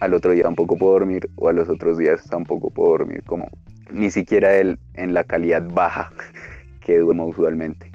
al 0.01 0.13
otro 0.13 0.31
día 0.31 0.43
tampoco 0.43 0.77
puedo 0.77 0.91
dormir, 0.91 1.29
o 1.35 1.47
a 1.47 1.53
los 1.53 1.69
otros 1.69 1.97
días 1.97 2.27
tampoco 2.29 2.69
puedo 2.69 2.91
dormir, 2.91 3.23
como 3.23 3.47
ni 3.93 4.11
siquiera 4.11 4.57
el, 4.57 4.77
en 4.95 5.13
la 5.13 5.23
calidad 5.23 5.65
baja 5.73 6.11
que 6.85 7.00
duermo 7.00 7.27
usualmente. 7.27 7.91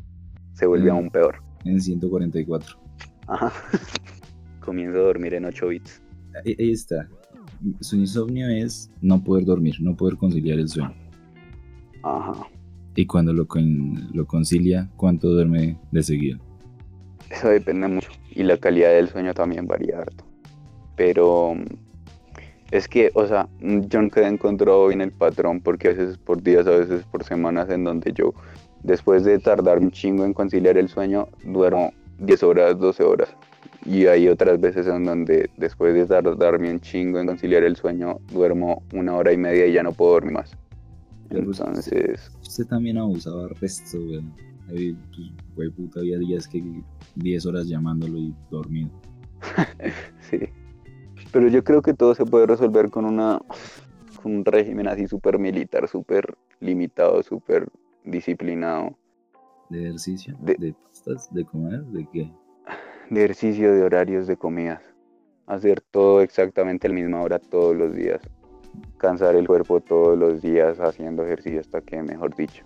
Se 0.55 0.65
vuelve 0.65 0.91
aún 0.91 1.11
peor. 1.11 1.37
En 1.67 1.79
144. 1.79 2.79
Ajá. 3.27 3.53
Comienzo 4.65 4.99
a 4.99 5.03
dormir 5.03 5.35
en 5.35 5.45
8 5.45 5.69
bits. 5.69 6.03
Ahí, 6.43 6.57
ahí 6.59 6.73
está. 6.73 7.07
Su 7.81 7.97
insomnio 7.97 8.49
es 8.49 8.91
no 9.03 9.23
poder 9.23 9.45
dormir, 9.45 9.75
no 9.81 9.95
poder 9.95 10.17
conciliar 10.17 10.59
el 10.59 10.69
sueño. 10.69 10.95
Ajá. 12.03 12.47
Y 12.95 13.05
cuando 13.05 13.35
lo, 13.35 13.47
lo 14.15 14.27
concilia, 14.27 14.89
¿cuánto 14.97 15.29
duerme 15.29 15.79
de 15.93 16.03
seguido? 16.03 16.46
Eso 17.31 17.49
depende 17.49 17.89
mucho. 17.89 18.11
Y 18.31 18.43
la 18.43 18.57
calidad 18.57 18.91
del 18.91 19.09
sueño 19.09 19.35
también 19.35 19.67
varía 19.67 19.99
harto. 19.99 20.25
Pero 20.97 21.55
es 22.71 22.89
que, 22.89 23.11
o 23.15 23.27
sea, 23.27 23.49
yo 23.61 24.01
nunca 24.01 24.23
he 24.23 24.27
encontrado 24.27 24.89
bien 24.89 25.01
el 25.01 25.13
patrón 25.13 25.61
porque 25.61 25.89
a 25.89 25.91
veces 25.93 26.19
por 26.19 26.43
días, 26.43 26.67
a 26.67 26.71
veces 26.71 27.05
por 27.05 27.25
semanas 27.25 27.71
en 27.71 27.85
donde 27.85 28.13
yo, 28.13 28.35
después 28.83 29.25
de 29.25 29.39
tardar 29.39 29.79
un 29.79 29.91
chingo 29.91 30.25
en 30.25 30.33
conciliar 30.33 30.77
el 30.77 30.89
sueño, 30.89 31.29
duermo 31.45 31.93
10 32.19 32.43
horas, 32.43 32.79
12 32.79 33.03
horas. 33.05 33.29
Y 33.85 34.07
hay 34.07 34.29
otras 34.29 34.61
veces 34.61 34.87
en 34.89 35.05
donde 35.05 35.49
después 35.57 35.95
de 35.95 36.07
tardarme 36.07 36.71
un 36.71 36.81
chingo 36.81 37.21
en 37.21 37.27
conciliar 37.27 37.63
el 37.63 37.77
sueño, 37.77 38.19
duermo 38.33 38.83
una 38.93 39.15
hora 39.15 39.33
y 39.33 39.37
media 39.37 39.67
y 39.67 39.73
ya 39.73 39.83
no 39.83 39.93
puedo 39.93 40.13
dormir 40.13 40.33
más. 40.33 40.57
Entonces... 41.31 42.31
Usted, 42.43 42.65
también 42.67 42.99
abusaba 42.99 43.49
resto, 43.61 43.99
güey. 44.01 44.23
Ahí, 44.69 44.97
pues, 45.55 45.71
puta, 45.71 46.01
había 46.01 46.19
días 46.19 46.49
que 46.49 46.63
10 47.15 47.47
horas 47.47 47.69
llamándolo 47.69 48.19
y 48.19 48.35
dormido. 48.51 48.91
sí. 50.21 50.41
Pero 51.33 51.49
yo 51.49 51.63
creo 51.63 51.83
que 51.83 51.95
todo 51.95 52.15
se 52.15 52.25
puede 52.25 52.47
resolver 52.47 52.91
con 52.91 53.05
una 53.05 53.41
con 54.23 54.35
un 54.35 54.45
régimen 54.45 54.89
así 54.89 55.07
súper 55.07 55.39
militar, 55.39 55.87
súper 55.89 56.37
limitado, 56.61 57.23
súper 57.23 57.69
disciplinado. 58.05 58.97
¿De 59.69 59.83
ejercicio? 59.83 60.37
¿De, 60.41 60.55
¿De 60.59 60.73
pastas? 60.73 61.33
¿De 61.33 61.45
comer? 61.45 61.85
¿De 61.87 62.09
qué? 62.13 62.33
De 63.11 63.25
ejercicio, 63.25 63.73
de 63.73 63.83
horarios, 63.83 64.27
de 64.27 64.37
comidas. 64.37 64.83
Hacer 65.47 65.81
todo 65.81 66.23
exactamente 66.23 66.89
a 66.89 66.91
la 66.91 66.97
misma 66.97 67.23
hora 67.23 67.39
todos 67.39 67.77
los 67.77 67.95
días. 67.95 68.21
Cansar 68.99 69.37
el 69.37 69.47
cuerpo 69.47 69.81
todos 69.81 70.19
los 70.19 70.43
días 70.43 70.81
haciendo 70.81 71.25
ejercicio 71.25 71.61
hasta 71.61 71.81
que, 71.81 72.03
mejor 72.03 72.35
dicho. 72.35 72.65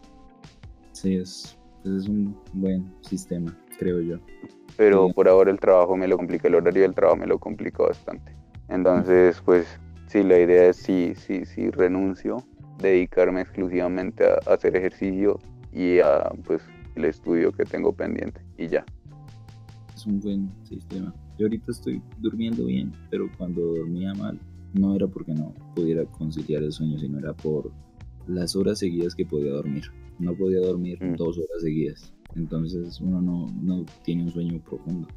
Sí, 0.93 1.17
es 1.17 1.60
es 1.85 2.09
un 2.09 2.37
buen 2.53 2.93
sistema, 3.01 3.57
creo 3.79 4.01
yo. 4.01 4.19
Pero 4.77 5.09
por 5.11 5.29
ahora 5.29 5.51
el 5.51 5.59
trabajo 5.59 5.97
me 5.97 6.09
lo 6.09 6.17
complica, 6.17 6.49
el 6.49 6.55
horario 6.55 6.83
del 6.83 6.95
trabajo 6.95 7.17
me 7.17 7.27
lo 7.27 7.39
complica 7.39 7.83
bastante. 7.83 8.35
Entonces, 8.69 9.41
pues 9.45 9.67
sí, 10.07 10.23
la 10.23 10.39
idea 10.39 10.69
es 10.69 10.77
sí, 10.77 11.15
sí, 11.17 11.45
sí, 11.45 11.71
renuncio, 11.71 12.45
dedicarme 12.79 13.41
exclusivamente 13.43 14.25
a, 14.25 14.39
hacer 14.53 14.77
ejercicio 14.77 15.39
y 15.73 15.99
a 16.01 16.31
pues 16.45 16.63
el 16.95 17.05
estudio 17.05 17.53
que 17.53 17.65
tengo 17.65 17.93
pendiente 17.93 18.41
y 18.59 18.69
ya. 18.69 18.85
Es 19.95 20.07
un 20.07 20.21
buen 20.21 20.51
sistema. 20.65 21.15
Yo 21.39 21.47
ahorita 21.47 21.73
estoy 21.73 22.03
durmiendo 22.19 22.67
bien, 22.67 22.93
pero 23.11 23.31
cuando 23.37 23.61
dormía 23.61 24.15
mal 24.15 24.39
no 24.75 24.95
era 24.95 25.07
porque 25.07 25.35
no 25.35 25.53
pudiera 25.75 26.05
conciliar 26.05 26.63
el 26.63 26.73
sueño, 26.73 26.99
sino 26.99 27.19
era 27.19 27.33
por 27.33 27.71
las 28.27 28.55
horas 28.55 28.79
seguidas 28.79 29.15
que 29.15 29.27
podía 29.27 29.53
dormir 29.53 29.85
no 30.21 30.35
podía 30.35 30.61
dormir 30.61 31.03
mm. 31.03 31.17
dos 31.17 31.39
horas 31.39 31.63
seguidas. 31.63 32.13
Entonces 32.37 33.01
uno 33.01 33.21
no, 33.63 33.85
tiene 34.05 34.25
un 34.25 34.31
sueño 34.31 34.61
profundo. 34.61 35.09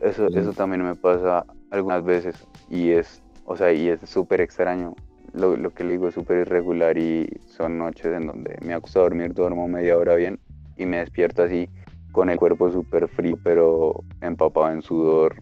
eso, 0.00 0.26
eso 0.28 0.52
también 0.52 0.82
me 0.82 0.94
pasa 0.94 1.46
algunas 1.70 2.04
veces 2.04 2.46
y 2.68 2.90
es, 2.90 3.22
o 3.44 3.56
sea, 3.56 3.72
y 3.72 3.88
es 3.88 4.00
súper 4.08 4.40
extraño. 4.40 4.94
Lo, 5.32 5.56
lo, 5.56 5.70
que 5.70 5.84
le 5.84 5.92
digo 5.92 6.08
es 6.08 6.14
súper 6.14 6.40
irregular 6.40 6.98
y 6.98 7.28
son 7.46 7.78
noches 7.78 8.06
en 8.06 8.26
donde 8.26 8.58
me 8.64 8.74
acuesto 8.74 8.98
a 8.98 9.04
dormir, 9.04 9.32
duermo 9.32 9.68
media 9.68 9.96
hora 9.96 10.16
bien 10.16 10.40
y 10.76 10.86
me 10.86 10.98
despierto 10.98 11.44
así 11.44 11.68
con 12.10 12.30
el 12.30 12.38
cuerpo 12.38 12.72
súper 12.72 13.06
frío 13.06 13.38
pero 13.44 14.02
empapado 14.20 14.72
en 14.72 14.82
sudor 14.82 15.36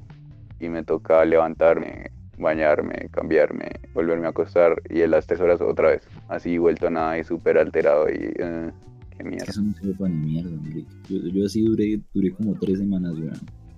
y 0.61 0.69
me 0.69 0.83
toca 0.85 1.25
levantarme, 1.25 2.11
bañarme, 2.39 3.09
cambiarme, 3.11 3.71
volverme 3.95 4.27
a 4.27 4.31
acostar 4.31 4.81
y 4.89 5.03
en 5.03 5.11
las 5.11 5.27
tres 5.27 5.41
horas 5.41 5.61
otra 5.61 5.91
vez. 5.91 6.09
Así 6.29 6.59
vuelto 6.59 6.87
a 6.87 6.91
nada 6.91 7.19
y 7.19 7.25
súper 7.25 7.59
alterado 7.59 8.09
y 8.09 8.29
uh, 8.29 8.71
qué 9.17 9.25
mierda. 9.25 9.47
Eso 9.49 9.63
no 9.63 9.75
sirve 9.75 9.95
para 9.95 10.11
ni 10.11 10.27
mierda, 10.27 10.51
yo, 11.09 11.19
yo, 11.19 11.45
así 11.45 11.63
duré, 11.63 12.01
duré 12.15 12.33
como 12.33 12.55
tres 12.55 12.79
semanas, 12.79 13.15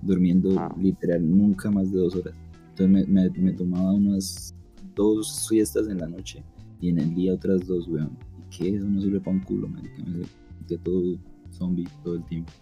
durmiendo 0.02 0.58
ah. 0.58 0.74
literal 0.78 1.28
nunca 1.28 1.70
más 1.70 1.90
de 1.92 1.98
dos 1.98 2.16
horas. 2.16 2.34
Entonces 2.70 3.08
me, 3.08 3.30
me, 3.30 3.52
tomaba 3.52 3.92
unas 3.92 4.54
dos 4.94 5.46
siestas 5.48 5.88
en 5.88 5.98
la 5.98 6.08
noche 6.08 6.42
y 6.80 6.90
en 6.90 6.98
el 6.98 7.14
día 7.14 7.34
otras 7.34 7.66
dos, 7.66 7.88
weón. 7.88 8.16
¿Y 8.38 8.56
qué? 8.56 8.76
Eso 8.76 8.86
no 8.86 9.00
sirve 9.00 9.20
para 9.20 9.36
un 9.36 9.42
culo, 9.42 9.68
marica. 9.68 10.02
Me 10.02 10.78
todo 10.78 11.18
zombie 11.50 11.86
todo 12.02 12.14
el 12.14 12.24
tiempo. 12.24 12.52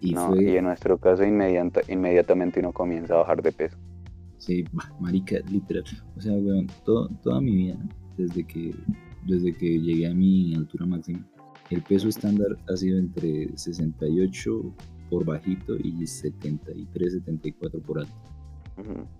Y, 0.00 0.14
fue... 0.14 0.44
y 0.44 0.56
en 0.56 0.64
nuestro 0.64 0.98
caso 0.98 1.24
inmediata, 1.24 1.80
inmediatamente 1.88 2.60
uno 2.60 2.72
comienza 2.72 3.14
a 3.14 3.18
bajar 3.18 3.42
de 3.42 3.52
peso. 3.52 3.76
Sí, 4.42 4.64
marica, 4.98 5.36
literal. 5.50 5.84
O 6.16 6.20
sea, 6.20 6.32
weón, 6.32 6.66
toda 6.84 7.40
mi 7.40 7.54
vida, 7.54 7.78
desde 8.18 8.44
que, 8.44 8.74
desde 9.24 9.52
que 9.56 9.78
llegué 9.78 10.08
a 10.08 10.14
mi 10.14 10.52
altura 10.56 10.84
máxima, 10.84 11.24
el 11.70 11.80
peso 11.82 12.08
estándar 12.08 12.48
ha 12.68 12.76
sido 12.76 12.98
entre 12.98 13.48
68.5 13.54 14.72
por 15.10 15.24
bajito 15.24 15.76
y 15.76 16.04
73, 16.04 17.12
74 17.12 17.80
por 17.82 18.00
alto. 18.00 18.12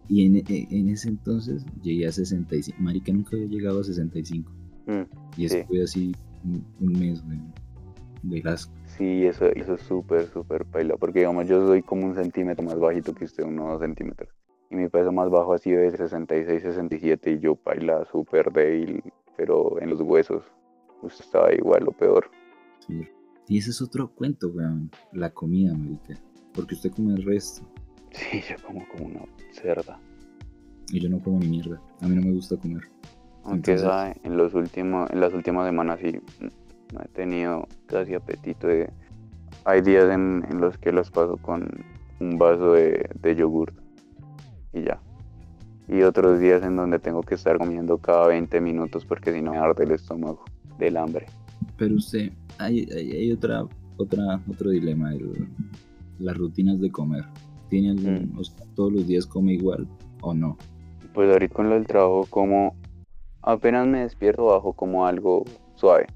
Y 0.08 0.26
en, 0.26 0.36
e- 0.38 0.44
en 0.70 0.88
ese 0.88 1.10
entonces 1.10 1.64
llegué 1.82 2.08
a 2.08 2.12
65. 2.12 2.76
Marica 2.82 3.12
nunca 3.12 3.36
había 3.36 3.46
llegado 3.46 3.78
a 3.80 3.84
65. 3.84 4.50
Mm. 4.88 5.02
Y 5.36 5.44
eso 5.44 5.56
Sí. 5.58 5.62
fue 5.68 5.82
así 5.84 6.12
un, 6.44 6.64
un 6.80 6.92
mes 6.98 7.22
de, 7.28 7.38
de 8.40 8.50
asco. 8.50 8.72
Sí, 8.98 9.24
eso, 9.24 9.46
eso 9.46 9.74
es 9.74 9.82
súper, 9.82 10.26
súper 10.26 10.64
paila. 10.64 10.96
Porque 10.96 11.20
digamos, 11.20 11.46
yo 11.46 11.64
soy 11.64 11.82
como 11.82 12.06
un 12.06 12.16
centímetro 12.16 12.64
más 12.64 12.78
bajito 12.80 13.14
que 13.14 13.24
usted, 13.24 13.44
unos 13.44 13.68
dos 13.68 13.80
centímetros. 13.82 14.30
Y 14.72 14.74
mi 14.76 14.88
peso 14.88 15.12
más 15.12 15.28
bajo 15.28 15.52
ha 15.52 15.58
sido 15.58 15.82
de 15.82 15.90
66, 15.90 16.62
67 16.62 17.32
y 17.32 17.38
yo 17.40 17.54
paila 17.56 18.06
súper 18.06 18.50
débil, 18.50 19.02
pero 19.36 19.78
en 19.82 19.90
los 19.90 20.00
huesos. 20.00 20.42
Usted 21.02 21.26
estaba 21.26 21.52
igual 21.52 21.86
o 21.88 21.92
peor. 21.92 22.30
Sí. 22.78 23.06
Y 23.48 23.58
ese 23.58 23.68
es 23.68 23.82
otro 23.82 24.08
cuento, 24.14 24.48
weón. 24.48 24.90
La 25.12 25.28
comida, 25.28 25.74
marica. 25.74 26.14
Porque 26.54 26.74
usted 26.74 26.90
come 26.90 27.12
el 27.12 27.22
resto. 27.22 27.68
Sí, 28.12 28.40
yo 28.48 28.56
como 28.66 28.86
como 28.88 29.06
una 29.08 29.20
cerda. 29.52 30.00
Y 30.90 31.00
yo 31.00 31.10
no 31.10 31.20
como 31.20 31.38
ni 31.40 31.48
mierda. 31.48 31.78
A 32.00 32.06
mí 32.08 32.14
no 32.14 32.22
me 32.22 32.32
gusta 32.32 32.56
comer. 32.56 32.82
Aunque 33.44 33.72
Entonces- 33.72 33.82
sabe, 33.82 34.14
en 34.22 34.38
los 34.38 34.54
últimos, 34.54 35.10
en 35.10 35.20
las 35.20 35.34
últimas 35.34 35.66
semanas 35.66 35.98
sí 36.00 36.18
no 36.94 37.00
he 37.02 37.08
tenido 37.08 37.68
casi 37.86 38.14
apetito 38.14 38.68
de. 38.68 38.90
Hay 39.66 39.82
días 39.82 40.04
en, 40.10 40.46
en 40.48 40.62
los 40.62 40.78
que 40.78 40.92
los 40.92 41.10
paso 41.10 41.36
con 41.36 41.68
un 42.20 42.38
vaso 42.38 42.72
de, 42.72 43.10
de 43.20 43.34
yogur 43.34 43.81
y 44.72 44.82
ya. 44.82 45.00
Y 45.88 46.02
otros 46.02 46.38
días 46.40 46.62
en 46.62 46.76
donde 46.76 46.98
tengo 46.98 47.22
que 47.22 47.34
estar 47.34 47.58
comiendo 47.58 47.98
cada 47.98 48.28
20 48.28 48.60
minutos 48.60 49.04
porque 49.04 49.32
si 49.32 49.42
no 49.42 49.52
me 49.52 49.58
arde 49.58 49.84
el 49.84 49.90
estómago 49.92 50.44
del 50.78 50.96
hambre. 50.96 51.26
Pero 51.76 51.96
usted, 51.96 52.30
hay, 52.58 52.88
hay, 52.94 53.10
hay 53.12 53.32
otra, 53.32 53.64
otra, 53.96 54.40
otro 54.50 54.70
dilema, 54.70 55.12
el- 55.12 55.48
las 56.18 56.36
rutinas 56.36 56.80
de 56.80 56.90
comer. 56.90 57.24
¿Tiene 57.68 57.90
algún, 57.90 58.32
Mm. 58.34 58.38
o 58.38 58.44
sea, 58.44 58.64
todos 58.74 58.92
los 58.92 59.06
días 59.06 59.26
come 59.26 59.54
igual 59.54 59.86
o 60.20 60.34
no? 60.34 60.56
Pues 61.14 61.30
ahorita 61.32 61.54
con 61.54 61.68
lo 61.68 61.74
del 61.74 61.86
trabajo 61.86 62.26
como 62.30 62.74
apenas 63.42 63.86
me 63.86 64.00
despierto 64.00 64.46
bajo 64.46 64.72
como 64.72 65.06
algo 65.06 65.44
suave. 65.74 66.06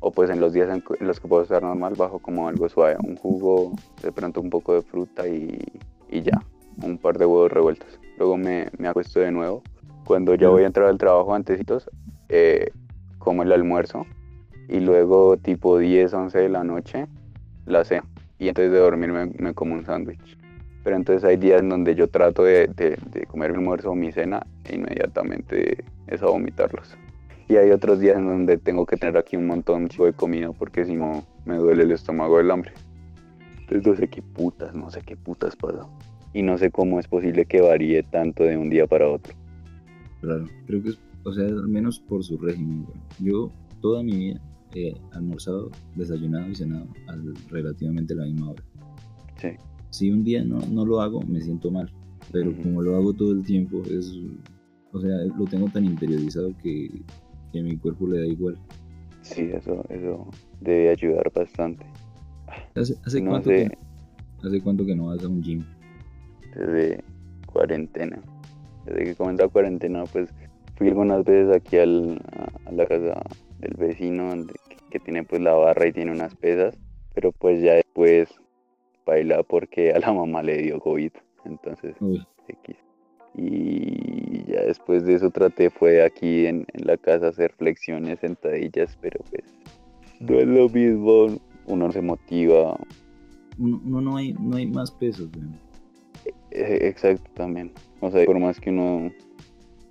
O 0.00 0.10
pues 0.10 0.28
en 0.30 0.40
los 0.40 0.52
días 0.52 0.68
en, 0.68 0.82
en 1.00 1.06
los 1.06 1.20
que 1.20 1.28
puedo 1.28 1.42
estar 1.42 1.62
normal 1.62 1.94
bajo 1.96 2.18
como 2.18 2.48
algo 2.48 2.68
suave. 2.68 2.96
Un 3.02 3.16
jugo, 3.16 3.72
de 4.02 4.12
pronto 4.12 4.40
un 4.40 4.50
poco 4.50 4.74
de 4.74 4.82
fruta 4.82 5.26
y, 5.28 5.58
y 6.10 6.22
ya. 6.22 6.42
Un 6.82 6.98
par 6.98 7.18
de 7.18 7.26
huevos 7.26 7.50
revueltos. 7.50 7.98
Luego 8.18 8.36
me, 8.36 8.68
me 8.78 8.88
acuesto 8.88 9.20
de 9.20 9.30
nuevo. 9.32 9.62
Cuando 10.04 10.34
ya 10.34 10.48
voy 10.48 10.62
a 10.62 10.66
entrar 10.66 10.88
al 10.88 10.98
trabajo 10.98 11.34
antesitos, 11.34 11.90
eh, 12.28 12.70
como 13.18 13.42
el 13.42 13.52
almuerzo. 13.52 14.06
Y 14.68 14.80
luego 14.80 15.36
tipo 15.36 15.78
10, 15.78 16.12
11 16.12 16.38
de 16.38 16.48
la 16.48 16.64
noche, 16.64 17.06
la 17.66 17.84
cena. 17.84 18.04
Y 18.38 18.48
antes 18.48 18.70
de 18.70 18.78
dormir 18.78 19.12
me, 19.12 19.26
me 19.26 19.54
como 19.54 19.74
un 19.74 19.84
sándwich. 19.84 20.36
Pero 20.84 20.96
entonces 20.96 21.24
hay 21.24 21.36
días 21.36 21.60
en 21.60 21.68
donde 21.68 21.94
yo 21.94 22.08
trato 22.08 22.44
de, 22.44 22.68
de, 22.68 22.96
de 23.10 23.26
comer 23.26 23.50
mi 23.50 23.58
almuerzo 23.58 23.90
o 23.90 23.94
mi 23.94 24.12
cena 24.12 24.46
e 24.64 24.76
inmediatamente 24.76 25.84
es 26.06 26.22
a 26.22 26.26
vomitarlos. 26.26 26.96
Y 27.48 27.56
hay 27.56 27.70
otros 27.70 28.00
días 28.00 28.16
en 28.16 28.26
donde 28.26 28.56
tengo 28.56 28.86
que 28.86 28.96
tener 28.96 29.16
aquí 29.16 29.36
un 29.36 29.46
montón 29.46 29.86
de 29.86 30.12
comida 30.12 30.52
porque 30.52 30.84
si 30.84 30.94
no 30.94 31.24
me 31.44 31.56
duele 31.56 31.84
el 31.84 31.92
estómago 31.92 32.38
del 32.38 32.50
hambre. 32.50 32.72
Entonces 33.60 33.86
no 33.86 33.96
sé 33.96 34.08
qué 34.08 34.22
putas, 34.22 34.74
no 34.74 34.90
sé 34.90 35.02
qué 35.02 35.16
putas 35.16 35.54
pasa. 35.56 35.86
Y 36.36 36.42
no 36.42 36.58
sé 36.58 36.70
cómo 36.70 37.00
es 37.00 37.08
posible 37.08 37.46
que 37.46 37.62
varíe 37.62 38.02
tanto 38.02 38.44
de 38.44 38.58
un 38.58 38.68
día 38.68 38.86
para 38.86 39.08
otro. 39.08 39.32
Claro, 40.20 40.46
creo 40.66 40.82
que 40.82 40.90
es, 40.90 40.98
o 41.24 41.32
sea, 41.32 41.46
al 41.46 41.66
menos 41.66 41.98
por 41.98 42.22
su 42.22 42.36
régimen, 42.36 42.84
güey. 42.84 42.98
Yo 43.20 43.50
toda 43.80 44.02
mi 44.02 44.18
vida 44.18 44.40
he 44.74 44.92
almorzado, 45.12 45.70
desayunado 45.94 46.46
y 46.50 46.54
cenado 46.54 46.86
a 47.08 47.16
relativamente 47.50 48.14
la 48.14 48.26
misma 48.26 48.50
hora. 48.50 48.62
Sí. 49.40 49.48
Si 49.88 50.10
un 50.10 50.24
día 50.24 50.44
no, 50.44 50.58
no 50.70 50.84
lo 50.84 51.00
hago, 51.00 51.22
me 51.22 51.40
siento 51.40 51.70
mal. 51.70 51.90
Pero 52.30 52.50
Ujú. 52.50 52.64
como 52.64 52.82
lo 52.82 52.96
hago 52.96 53.14
todo 53.14 53.32
el 53.32 53.42
tiempo, 53.42 53.82
es, 53.90 54.12
o 54.92 55.00
sea, 55.00 55.16
lo 55.38 55.46
tengo 55.46 55.70
tan 55.70 55.86
interiorizado 55.86 56.52
que, 56.62 56.90
que 57.50 57.60
a 57.60 57.62
mi 57.62 57.78
cuerpo 57.78 58.08
le 58.08 58.18
da 58.18 58.26
igual. 58.26 58.58
Sí, 59.22 59.48
eso, 59.54 59.82
eso 59.88 60.28
debe 60.60 60.90
ayudar 60.90 61.32
bastante. 61.34 61.86
¿Hace, 62.74 62.94
hace 63.06 63.22
No 63.22 63.30
cuánto 63.30 63.48
sé. 63.48 63.56
que, 63.56 64.46
¿Hace 64.46 64.60
cuánto 64.60 64.84
que 64.84 64.94
no 64.94 65.06
vas 65.06 65.24
a 65.24 65.28
un 65.28 65.42
gym? 65.42 65.64
Desde 66.58 67.04
cuarentena. 67.52 68.18
Desde 68.84 69.04
que 69.04 69.14
comenzó 69.14 69.44
la 69.44 69.48
cuarentena, 69.48 70.04
pues 70.04 70.32
fui 70.76 70.88
algunas 70.88 71.24
veces 71.24 71.54
aquí 71.56 71.76
al, 71.78 72.20
a, 72.66 72.72
la 72.72 72.86
casa 72.86 73.22
del 73.60 73.74
vecino 73.76 74.28
donde- 74.28 74.54
que, 74.68 74.76
que 74.90 75.00
tiene 75.00 75.24
pues 75.24 75.40
la 75.42 75.52
barra 75.54 75.86
y 75.88 75.92
tiene 75.92 76.12
unas 76.12 76.34
pesas, 76.36 76.78
pero 77.14 77.32
pues 77.32 77.62
ya 77.62 77.74
después 77.74 78.28
baila 79.06 79.42
porque 79.42 79.92
a 79.92 79.98
la 80.00 80.12
mamá 80.12 80.42
le 80.42 80.58
dio 80.58 80.78
COVID, 80.80 81.10
entonces 81.44 81.94
X. 82.48 82.76
Y 83.34 84.44
ya 84.50 84.62
después 84.62 85.04
de 85.04 85.14
eso 85.14 85.30
traté 85.30 85.70
fue 85.70 86.02
aquí 86.04 86.46
en, 86.46 86.66
en 86.72 86.86
la 86.86 86.96
casa 86.96 87.28
hacer 87.28 87.52
flexiones, 87.52 88.18
sentadillas, 88.20 88.96
pero 89.00 89.20
pues 89.30 89.44
no 90.20 90.38
es 90.38 90.46
lo 90.46 90.68
mismo, 90.68 91.26
uno 91.66 91.92
se 91.92 92.00
motiva, 92.00 92.78
uno, 93.58 93.80
uno 93.84 94.00
no, 94.00 94.16
hay, 94.16 94.32
no 94.34 94.56
hay 94.56 94.66
más 94.66 94.90
pesos, 94.90 95.30
güey. 95.32 95.46
Eh, 96.56 96.88
Exacto, 96.88 97.30
también. 97.34 97.72
O 98.00 98.10
sea, 98.10 98.24
por 98.24 98.38
más 98.38 98.58
que 98.60 98.70
uno 98.70 99.10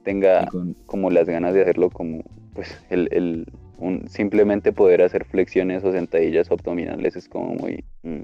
tenga 0.04 0.45
con- 0.47 0.75
como 0.86 1.10
las 1.10 1.28
ganas 1.28 1.54
de 1.54 1.62
hacerlo, 1.62 1.89
como 1.89 2.23
pues 2.54 2.75
el, 2.89 3.08
el 3.12 3.45
un, 3.78 4.08
simplemente 4.08 4.71
poder 4.71 5.01
hacer 5.01 5.25
flexiones 5.25 5.84
o 5.84 5.91
sentadillas 5.91 6.49
abdominales 6.49 7.15
es 7.15 7.28
como 7.28 7.56
muy... 7.56 7.84
mm. 8.04 8.21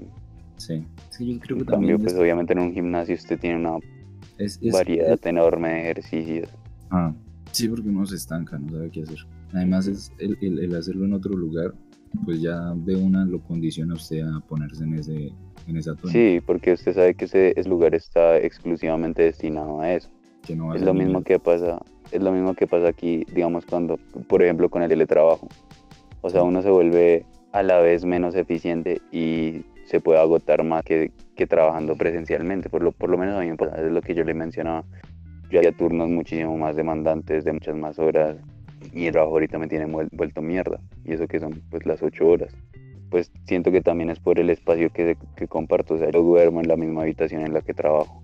sí. 0.56 0.82
Yo 1.18 1.18
creo 1.18 1.28
En 1.28 1.38
que 1.38 1.40
cambio, 1.40 1.66
también 1.66 1.98
pues 2.00 2.12
es- 2.14 2.18
obviamente 2.18 2.52
en 2.54 2.58
un 2.60 2.72
gimnasio 2.72 3.14
usted 3.14 3.38
tiene 3.38 3.56
una 3.56 3.76
es, 4.38 4.58
es- 4.62 4.72
variedad 4.72 5.18
enorme 5.26 5.68
de 5.68 5.80
ejercicios. 5.82 6.48
Ah, 6.90 7.12
sí, 7.52 7.68
porque 7.68 7.88
uno 7.88 8.06
se 8.06 8.16
estanca, 8.16 8.58
no 8.58 8.70
sabe 8.70 8.90
qué 8.90 9.02
hacer. 9.02 9.18
Además, 9.52 9.86
es 9.86 10.10
el, 10.18 10.38
el- 10.40 10.58
el 10.60 10.74
hacerlo 10.74 11.04
en 11.04 11.12
otro 11.12 11.34
lugar, 11.36 11.74
pues 12.24 12.40
ya 12.40 12.72
de 12.74 12.96
una 12.96 13.24
lo 13.26 13.40
condiciona 13.40 13.92
a 13.92 13.96
usted 13.96 14.22
a 14.22 14.40
ponerse 14.40 14.84
en 14.84 14.94
ese 14.94 15.32
en 15.68 15.76
esa 15.76 15.94
tónica. 15.94 16.10
Sí, 16.12 16.40
porque 16.44 16.72
usted 16.72 16.92
sabe 16.94 17.14
que 17.14 17.24
ese, 17.26 17.52
ese 17.58 17.68
lugar 17.68 17.94
está 17.94 18.36
exclusivamente 18.38 19.22
destinado 19.22 19.80
a 19.80 19.92
eso. 19.92 20.08
que 20.46 20.54
no 20.56 20.74
Es 20.74 20.82
lo 20.82 20.92
mismo 20.94 21.22
que 21.22 21.38
pasa, 21.38 21.80
es 22.10 22.22
lo 22.22 22.32
mismo 22.32 22.54
que 22.54 22.66
pasa 22.66 22.88
aquí, 22.88 23.24
digamos, 23.32 23.64
cuando, 23.66 23.98
por 24.28 24.42
ejemplo, 24.42 24.68
con 24.68 24.82
el 24.82 24.88
teletrabajo. 24.88 25.48
O 26.20 26.30
sea, 26.30 26.42
uno 26.42 26.62
se 26.62 26.70
vuelve 26.70 27.24
a 27.52 27.62
la 27.62 27.78
vez 27.78 28.04
menos 28.04 28.34
eficiente 28.34 29.00
y 29.10 29.64
se 29.86 30.00
puede 30.00 30.18
agotar 30.20 30.62
más 30.64 30.82
que, 30.84 31.10
que 31.36 31.46
trabajando 31.46 31.96
presencialmente. 31.96 32.68
Por 32.70 32.82
lo, 32.82 32.92
por 32.92 33.10
lo 33.10 33.18
menos 33.18 33.36
a 33.36 33.40
mí 33.40 33.50
me 33.50 33.56
pasa, 33.56 33.76
es 33.84 33.90
lo 33.92 34.00
que 34.02 34.14
yo 34.14 34.24
le 34.24 34.34
mencionaba. 34.34 34.84
Yo 35.50 35.58
hacía 35.60 35.72
turnos 35.72 36.08
muchísimo 36.08 36.56
más 36.56 36.76
demandantes, 36.76 37.44
de 37.44 37.52
muchas 37.52 37.76
más 37.76 37.98
horas. 37.98 38.36
Y 38.94 39.06
el 39.06 39.12
trabajo 39.12 39.34
ahorita 39.34 39.58
me 39.58 39.68
tiene 39.68 39.86
vuel- 39.86 40.08
vuelto 40.12 40.40
mierda. 40.42 40.80
Y 41.04 41.12
eso 41.12 41.26
que 41.26 41.38
son 41.40 41.62
pues 41.70 41.84
las 41.86 42.02
ocho 42.02 42.26
horas. 42.28 42.54
Pues 43.12 43.30
siento 43.44 43.70
que 43.70 43.80
también 43.80 44.10
es 44.10 44.18
por 44.18 44.40
el 44.40 44.50
espacio 44.50 44.90
que, 44.90 45.16
que 45.36 45.46
comparto. 45.46 45.94
O 45.94 45.98
sea, 45.98 46.10
yo 46.10 46.22
duermo 46.22 46.60
en 46.60 46.66
la 46.66 46.76
misma 46.76 47.02
habitación 47.02 47.42
en 47.42 47.54
la 47.54 47.60
que 47.60 47.74
trabajo 47.74 48.20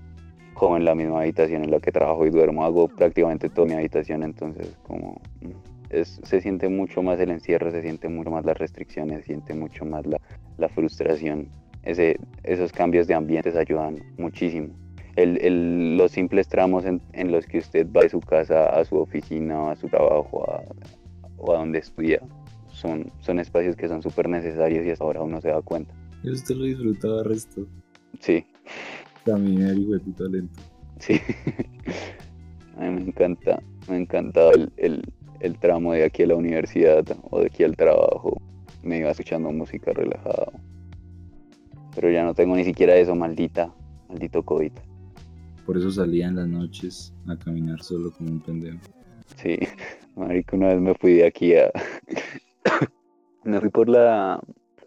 como 0.59 0.77
en 0.77 0.85
la 0.85 0.95
misma 0.95 1.21
habitación 1.21 1.63
en 1.63 1.71
la 1.71 1.79
que 1.79 1.93
trabajo 1.93 2.27
y 2.27 2.31
duermo, 2.31 2.65
hago 2.65 2.89
prácticamente 2.89 3.49
toda 3.49 3.69
mi 3.69 3.75
habitación, 3.75 4.25
entonces 4.25 4.77
como 4.83 5.21
mm, 5.41 5.51
es, 5.91 6.21
se 6.25 6.41
siente 6.41 6.69
mucho 6.69 7.01
más 7.01 7.19
el 7.21 7.31
encierro, 7.31 7.71
se 7.71 7.81
siente 7.81 8.09
mucho 8.09 8.31
más 8.31 8.45
las 8.45 8.59
restricciones, 8.59 9.21
se 9.21 9.27
siente 9.27 9.55
mucho 9.55 9.85
más 9.85 10.05
la, 10.05 10.21
la 10.59 10.69
frustración. 10.69 11.49
Esos 11.85 12.73
cambios 12.73 13.07
de 13.07 13.15
ambientes 13.15 13.57
ayudan 13.57 14.03
muchísimo. 14.19 14.75
Los 15.17 16.13
simples 16.13 16.49
tramos 16.49 16.85
en, 16.85 17.33
los 17.33 17.47
que 17.47 17.59
usted 17.59 17.87
va 17.97 18.03
de 18.03 18.11
su 18.11 18.21
casa 18.21 18.69
a 18.69 18.85
su 18.85 18.97
oficina, 18.97 19.71
a 19.71 19.77
su 19.77 19.89
trabajo 19.89 20.45
o 21.39 21.53
a 21.53 21.59
donde 21.59 21.79
estudia, 21.79 22.21
son, 22.79 23.13
son 23.21 23.39
espacios 23.39 23.77
que 23.77 23.89
son 23.89 24.03
súper 24.03 24.29
necesarios 24.29 24.87
y 24.87 24.91
hasta 24.91 25.05
ahora 25.05 25.23
uno 25.23 25.41
se 25.41 25.49
da 25.49 25.61
cuenta. 25.63 25.93
Y 26.23 26.31
usted 26.31 26.55
lo 26.57 26.65
disfrutaba 26.65 27.23
resto. 27.23 27.67
Sí, 28.21 28.45
Caminar, 29.25 29.77
hijo 29.77 29.93
de 29.93 30.01
puta 30.01 30.25
lento. 30.25 30.61
Sí, 31.01 31.15
a 32.79 32.85
mí 32.85 32.91
me 32.91 33.03
encanta, 33.03 33.63
me 33.89 33.99
encantaba 33.99 34.53
el, 34.53 34.73
el, 34.79 35.03
el 35.41 35.59
tramo 35.59 35.93
de 35.93 36.05
aquí 36.05 36.23
a 36.23 36.29
la 36.29 36.37
universidad 36.37 37.05
o 37.31 37.41
de 37.41 37.47
aquí 37.47 37.63
al 37.63 37.77
trabajo. 37.77 38.41
Me 38.83 38.99
iba 38.99 39.11
escuchando 39.11 39.51
música 39.53 39.93
relajada. 39.93 40.51
Pero 41.95 42.11
ya 42.11 42.25
no 42.25 42.33
tengo 42.33 42.57
ni 42.57 42.65
siquiera 42.65 42.97
eso, 42.97 43.15
maldita, 43.15 43.71
maldito 44.09 44.43
COVID. 44.43 44.73
Por 45.67 45.77
eso 45.77 45.91
salía 45.91 46.29
en 46.29 46.37
las 46.37 46.49
noches 46.49 47.13
a 47.27 47.37
caminar 47.37 47.83
solo 47.83 48.11
como 48.13 48.31
un 48.31 48.41
pendejo. 48.41 48.79
Sí, 49.37 49.59
marico, 50.17 50.57
una 50.57 50.69
vez 50.69 50.81
me 50.81 50.95
fui 50.95 51.15
de 51.15 51.27
aquí 51.27 51.55
a... 51.55 51.71
me 53.45 53.61
fui 53.61 53.71
por 53.71 53.89
la, 53.89 54.41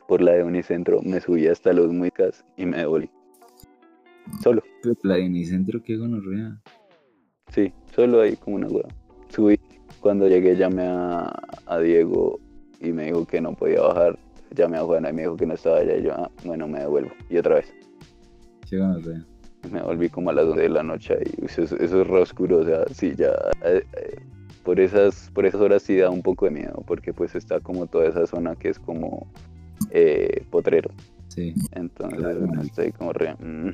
por 0.07 0.21
la 0.21 0.33
de 0.33 0.43
Unicentro, 0.43 1.01
me 1.03 1.19
subí 1.21 1.47
hasta 1.47 1.73
los 1.73 1.91
muicas 1.91 2.45
y 2.57 2.65
me 2.65 2.77
devolví. 2.77 3.09
Solo. 4.41 4.63
La 5.03 5.15
de 5.15 5.25
Unicentro, 5.25 5.81
qué 5.83 5.97
gonorrea. 5.97 6.59
Sí, 7.49 7.73
solo 7.93 8.21
ahí 8.21 8.35
como 8.35 8.57
una 8.57 8.67
hueá. 8.67 8.87
Subí. 9.29 9.59
Cuando 9.99 10.27
llegué 10.27 10.55
llamé 10.55 10.83
a, 10.87 11.31
a 11.65 11.79
Diego 11.79 12.39
y 12.79 12.91
me 12.91 13.05
dijo 13.05 13.25
que 13.27 13.41
no 13.41 13.53
podía 13.53 13.81
bajar 13.81 14.17
llamé 14.55 14.77
a 14.77 14.83
Juana 14.83 15.09
y 15.09 15.13
me 15.13 15.21
dijo 15.23 15.35
que 15.35 15.45
no 15.45 15.53
estaba 15.53 15.77
allá 15.77 15.97
y 15.97 16.03
yo, 16.03 16.13
ah, 16.13 16.29
bueno, 16.43 16.67
me 16.67 16.79
devuelvo. 16.79 17.11
Y 17.29 17.37
otra 17.37 17.55
vez. 17.55 17.73
Bueno, 18.71 18.99
sí. 19.01 19.69
Me 19.71 19.81
volví 19.81 20.09
como 20.09 20.31
a 20.31 20.33
las 20.33 20.45
12 20.47 20.61
de 20.61 20.69
la 20.69 20.83
noche 20.83 21.17
y 21.23 21.45
eso, 21.45 21.61
eso 21.61 21.77
es 21.77 22.07
re 22.07 22.21
oscuro, 22.21 22.59
o 22.59 22.65
sea, 22.65 22.83
sí, 22.91 23.13
ya... 23.15 23.31
eh, 23.63 23.83
eh, 23.93 24.15
por 24.63 24.79
esas, 24.79 25.29
por 25.33 25.45
esas 25.45 25.61
horas 25.61 25.81
sí 25.83 25.95
da 25.97 26.09
un 26.09 26.21
poco 26.21 26.45
de 26.45 26.51
miedo, 26.51 26.83
porque 26.87 27.13
pues 27.13 27.35
está 27.35 27.59
como 27.59 27.87
toda 27.87 28.07
esa 28.07 28.25
zona 28.27 28.55
que 28.55 28.69
es 28.69 28.79
como 28.79 29.27
eh, 29.91 30.43
potrero. 30.49 30.91
Sí. 31.29 31.53
Entonces 31.73 32.19
Claro. 32.19 32.47
estoy 32.61 32.91
como 32.91 33.13
re... 33.13 33.33
mm. 33.35 33.69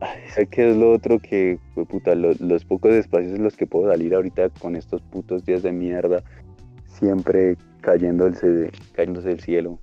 Ay, 0.00 0.20
¿sabes 0.34 0.48
qué 0.50 0.68
es 0.70 0.76
lo 0.76 0.92
otro 0.92 1.18
que, 1.18 1.58
puta, 1.88 2.14
lo- 2.14 2.34
los 2.40 2.64
pocos 2.66 2.92
espacios 2.92 3.32
en 3.34 3.42
los 3.44 3.56
que 3.56 3.66
puedo 3.66 3.90
salir 3.90 4.14
ahorita 4.14 4.50
con 4.50 4.76
estos 4.76 5.00
putos 5.02 5.44
días 5.46 5.62
de 5.62 5.72
mierda, 5.72 6.22
siempre 6.86 7.56
cayéndose, 7.80 8.70
cayéndose 8.92 9.28
del 9.28 9.40
cielo? 9.40 9.78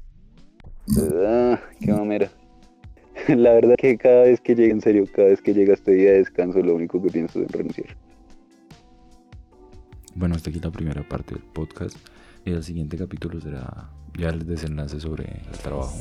Ah, 1.25 1.59
qué 1.79 1.91
mamera. 1.93 2.29
La 3.27 3.53
verdad 3.53 3.75
que 3.77 3.97
cada 3.97 4.23
vez 4.23 4.39
que 4.41 4.53
llega, 4.53 4.73
en 4.73 4.81
serio, 4.81 5.05
cada 5.15 5.29
vez 5.29 5.41
que 5.41 5.53
llega 5.53 5.73
este 5.73 5.93
día 5.93 6.11
de 6.11 6.17
descanso, 6.17 6.59
lo 6.61 6.75
único 6.75 7.01
que 7.01 7.09
pienso 7.09 7.39
es 7.39 7.45
en 7.47 7.53
renunciar. 7.53 7.97
Bueno, 10.15 10.35
hasta 10.35 10.49
aquí 10.49 10.59
la 10.59 10.71
primera 10.71 11.07
parte 11.07 11.35
del 11.35 11.43
podcast. 11.43 11.97
Y 12.45 12.51
el 12.51 12.63
siguiente 12.63 12.97
capítulo 12.97 13.39
será 13.39 13.89
ya 14.17 14.29
el 14.29 14.45
desenlace 14.45 14.99
sobre 14.99 15.41
el 15.51 15.57
trabajo. 15.59 15.99